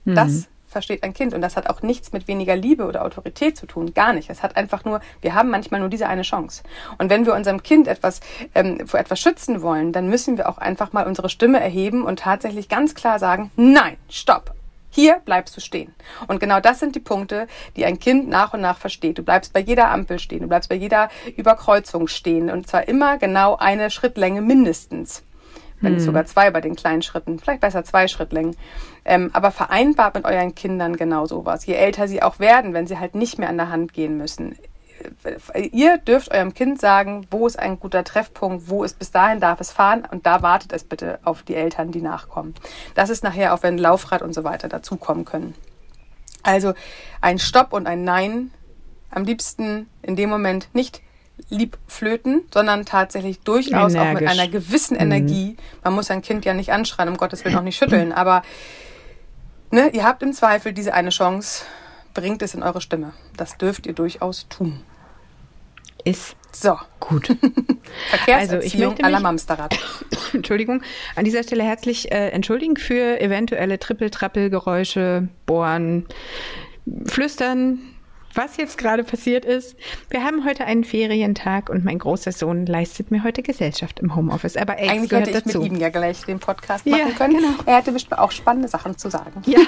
Mhm. 0.05 0.15
Das 0.15 0.47
versteht 0.67 1.03
ein 1.03 1.13
Kind. 1.13 1.33
Und 1.33 1.41
das 1.41 1.55
hat 1.55 1.69
auch 1.69 1.81
nichts 1.81 2.11
mit 2.11 2.27
weniger 2.27 2.55
Liebe 2.55 2.85
oder 2.85 3.03
Autorität 3.03 3.57
zu 3.57 3.65
tun. 3.65 3.93
Gar 3.93 4.13
nicht. 4.13 4.29
Es 4.29 4.43
hat 4.43 4.55
einfach 4.55 4.85
nur, 4.85 5.01
wir 5.21 5.33
haben 5.33 5.49
manchmal 5.49 5.79
nur 5.79 5.89
diese 5.89 6.07
eine 6.07 6.21
Chance. 6.21 6.63
Und 6.97 7.09
wenn 7.09 7.25
wir 7.25 7.33
unserem 7.33 7.63
Kind 7.63 7.87
etwas, 7.87 8.19
ähm, 8.53 8.85
vor 8.87 8.99
etwas 8.99 9.19
schützen 9.19 9.61
wollen, 9.61 9.91
dann 9.93 10.09
müssen 10.09 10.37
wir 10.37 10.49
auch 10.49 10.57
einfach 10.57 10.93
mal 10.93 11.07
unsere 11.07 11.29
Stimme 11.29 11.59
erheben 11.59 12.03
und 12.03 12.19
tatsächlich 12.19 12.69
ganz 12.69 12.95
klar 12.95 13.19
sagen, 13.19 13.51
nein, 13.55 13.97
stopp. 14.09 14.53
Hier 14.89 15.21
bleibst 15.25 15.55
du 15.55 15.61
stehen. 15.61 15.93
Und 16.27 16.39
genau 16.39 16.59
das 16.59 16.79
sind 16.79 16.95
die 16.95 16.99
Punkte, 16.99 17.47
die 17.75 17.85
ein 17.85 17.99
Kind 17.99 18.29
nach 18.29 18.53
und 18.53 18.61
nach 18.61 18.79
versteht. 18.79 19.17
Du 19.19 19.23
bleibst 19.23 19.53
bei 19.53 19.59
jeder 19.59 19.91
Ampel 19.91 20.17
stehen, 20.17 20.41
du 20.41 20.47
bleibst 20.47 20.69
bei 20.69 20.75
jeder 20.75 21.09
Überkreuzung 21.35 22.07
stehen 22.07 22.49
und 22.49 22.67
zwar 22.67 22.87
immer 22.87 23.17
genau 23.17 23.57
eine 23.57 23.91
Schrittlänge 23.91 24.41
mindestens 24.41 25.23
wenn 25.81 25.93
nicht 25.93 26.01
hm. 26.01 26.05
sogar 26.07 26.25
zwei 26.25 26.49
bei 26.51 26.61
den 26.61 26.75
kleinen 26.75 27.01
Schritten, 27.01 27.39
vielleicht 27.39 27.61
besser 27.61 27.83
zwei 27.83 28.07
Schrittlängen. 28.07 28.55
Ähm, 29.05 29.29
aber 29.33 29.51
vereinbart 29.51 30.15
mit 30.15 30.25
euren 30.25 30.55
Kindern 30.55 30.97
genau 30.97 31.25
sowas. 31.25 31.65
Je 31.65 31.75
älter 31.75 32.07
sie 32.07 32.21
auch 32.21 32.39
werden, 32.39 32.73
wenn 32.73 32.87
sie 32.87 32.99
halt 32.99 33.15
nicht 33.15 33.39
mehr 33.39 33.49
an 33.49 33.57
der 33.57 33.69
Hand 33.69 33.93
gehen 33.93 34.17
müssen. 34.17 34.55
Äh, 35.53 35.67
ihr 35.67 35.97
dürft 35.97 36.31
eurem 36.31 36.53
Kind 36.53 36.79
sagen, 36.79 37.27
wo 37.31 37.47
ist 37.47 37.59
ein 37.59 37.79
guter 37.79 38.03
Treffpunkt, 38.03 38.69
wo 38.69 38.83
ist 38.83 38.99
bis 38.99 39.11
dahin 39.11 39.39
darf 39.39 39.59
es 39.59 39.71
fahren 39.71 40.03
und 40.09 40.25
da 40.25 40.41
wartet 40.41 40.73
es 40.73 40.83
bitte 40.83 41.19
auf 41.23 41.43
die 41.43 41.55
Eltern, 41.55 41.91
die 41.91 42.01
nachkommen. 42.01 42.55
Das 42.95 43.09
ist 43.09 43.23
nachher 43.23 43.53
auch, 43.53 43.63
wenn 43.63 43.77
Laufrad 43.77 44.21
und 44.21 44.33
so 44.33 44.43
weiter 44.43 44.67
dazukommen 44.67 45.25
können. 45.25 45.53
Also 46.43 46.73
ein 47.21 47.39
Stopp 47.39 47.73
und 47.73 47.87
ein 47.87 48.03
Nein 48.03 48.51
am 49.09 49.23
liebsten 49.23 49.87
in 50.01 50.15
dem 50.15 50.29
Moment 50.29 50.69
nicht 50.73 51.01
lieb 51.49 51.77
flöten, 51.87 52.41
sondern 52.53 52.85
tatsächlich 52.85 53.39
durchaus 53.39 53.93
Energisch. 53.93 54.15
auch 54.15 54.21
mit 54.21 54.29
einer 54.29 54.47
gewissen 54.47 54.95
mhm. 54.95 55.03
Energie. 55.03 55.49
Mhm. 55.51 55.57
Man 55.83 55.93
muss 55.93 56.11
ein 56.11 56.21
Kind 56.21 56.45
ja 56.45 56.53
nicht 56.53 56.71
anschreien, 56.71 57.09
um 57.09 57.17
Gottes 57.17 57.45
Willen 57.45 57.55
auch 57.55 57.63
nicht 57.63 57.77
schütteln, 57.77 58.11
aber 58.11 58.41
ne, 59.71 59.89
ihr 59.89 60.03
habt 60.03 60.23
im 60.23 60.33
Zweifel 60.33 60.73
diese 60.73 60.93
eine 60.93 61.09
Chance, 61.09 61.65
bringt 62.13 62.41
es 62.41 62.53
in 62.53 62.63
eure 62.63 62.81
Stimme. 62.81 63.13
Das 63.35 63.57
dürft 63.57 63.85
ihr 63.85 63.93
durchaus 63.93 64.47
tun. 64.49 64.81
Ist 66.03 66.35
so 66.51 66.77
gut. 66.99 67.27
Verkehrserziehung 68.09 68.91
also 68.91 68.99
ich 68.99 69.05
aller 69.05 69.19
Mamsterrad. 69.19 69.77
Entschuldigung, 70.33 70.81
an 71.15 71.25
dieser 71.25 71.43
Stelle 71.43 71.63
herzlich 71.63 72.11
äh, 72.11 72.29
entschuldigen 72.29 72.77
für 72.77 73.19
eventuelle 73.19 73.77
Trippel-Trappel-Geräusche, 73.77 75.27
Bohren, 75.45 76.05
Flüstern, 77.05 77.79
was 78.37 78.55
jetzt 78.57 78.77
gerade 78.77 79.03
passiert 79.03 79.43
ist. 79.43 79.75
Wir 80.09 80.23
haben 80.23 80.45
heute 80.45 80.65
einen 80.65 80.83
Ferientag 80.83 81.69
und 81.69 81.83
mein 81.83 81.97
großer 81.97 82.31
Sohn 82.31 82.65
leistet 82.65 83.11
mir 83.11 83.23
heute 83.23 83.41
Gesellschaft 83.41 83.99
im 83.99 84.15
Homeoffice. 84.15 84.55
Aber 84.55 84.77
Ex 84.77 84.91
Eigentlich 84.91 85.11
hätte 85.11 85.31
ich 85.31 85.43
dazu. 85.43 85.59
mit 85.61 85.71
ihm 85.71 85.77
ja 85.77 85.89
gleich 85.89 86.23
den 86.25 86.39
Podcast 86.39 86.85
machen 86.85 86.99
ja, 86.99 87.15
können. 87.15 87.37
Genau. 87.37 87.53
Er 87.65 87.77
hätte 87.77 87.91
bestimmt 87.91 88.19
auch 88.19 88.31
spannende 88.31 88.67
Sachen 88.67 88.97
zu 88.97 89.09
sagen. 89.09 89.41
Ja, 89.45 89.59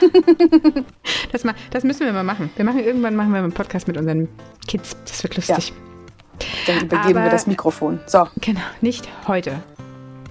das, 1.32 1.43
mal, 1.43 1.55
das 1.71 1.84
müssen 1.84 2.05
wir 2.05 2.13
mal 2.13 2.23
machen. 2.23 2.51
Wir 2.55 2.63
machen 2.63 2.79
irgendwann 2.79 3.15
machen 3.15 3.32
wir 3.32 3.39
einen 3.39 3.51
Podcast 3.51 3.88
mit 3.88 3.97
unseren 3.97 4.29
Kids. 4.67 4.95
Das 5.05 5.23
wird 5.23 5.36
lustig. 5.36 5.69
Ja. 5.69 6.45
Dann 6.67 6.86
übergeben 6.86 7.17
Aber, 7.17 7.25
wir 7.25 7.32
das 7.32 7.47
Mikrofon. 7.47 7.99
So. 8.05 8.27
Genau, 8.39 8.62
nicht 8.82 9.10
heute. 9.27 9.63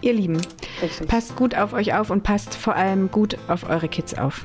Ihr 0.00 0.12
Lieben, 0.12 0.40
Richtig. 0.80 1.08
passt 1.08 1.34
gut 1.34 1.56
auf 1.56 1.72
euch 1.72 1.92
auf 1.92 2.10
und 2.10 2.22
passt 2.22 2.54
vor 2.54 2.76
allem 2.76 3.10
gut 3.10 3.36
auf 3.48 3.68
eure 3.68 3.88
Kids 3.88 4.16
auf. 4.16 4.44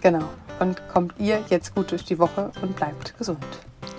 Genau 0.00 0.28
und 0.62 0.80
kommt 0.88 1.12
ihr 1.18 1.42
jetzt 1.50 1.74
gut 1.74 1.90
durch 1.90 2.04
die 2.04 2.18
Woche 2.18 2.50
und 2.62 2.76
bleibt 2.76 3.18
gesund. 3.18 3.44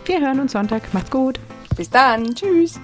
Wir 0.06 0.22
hören 0.22 0.40
uns 0.40 0.54
Sonntag. 0.54 0.82
Macht's 0.94 1.12
gut. 1.12 1.40
Bis 1.76 1.90
dann. 1.90 2.34
Tschüss. 2.34 2.80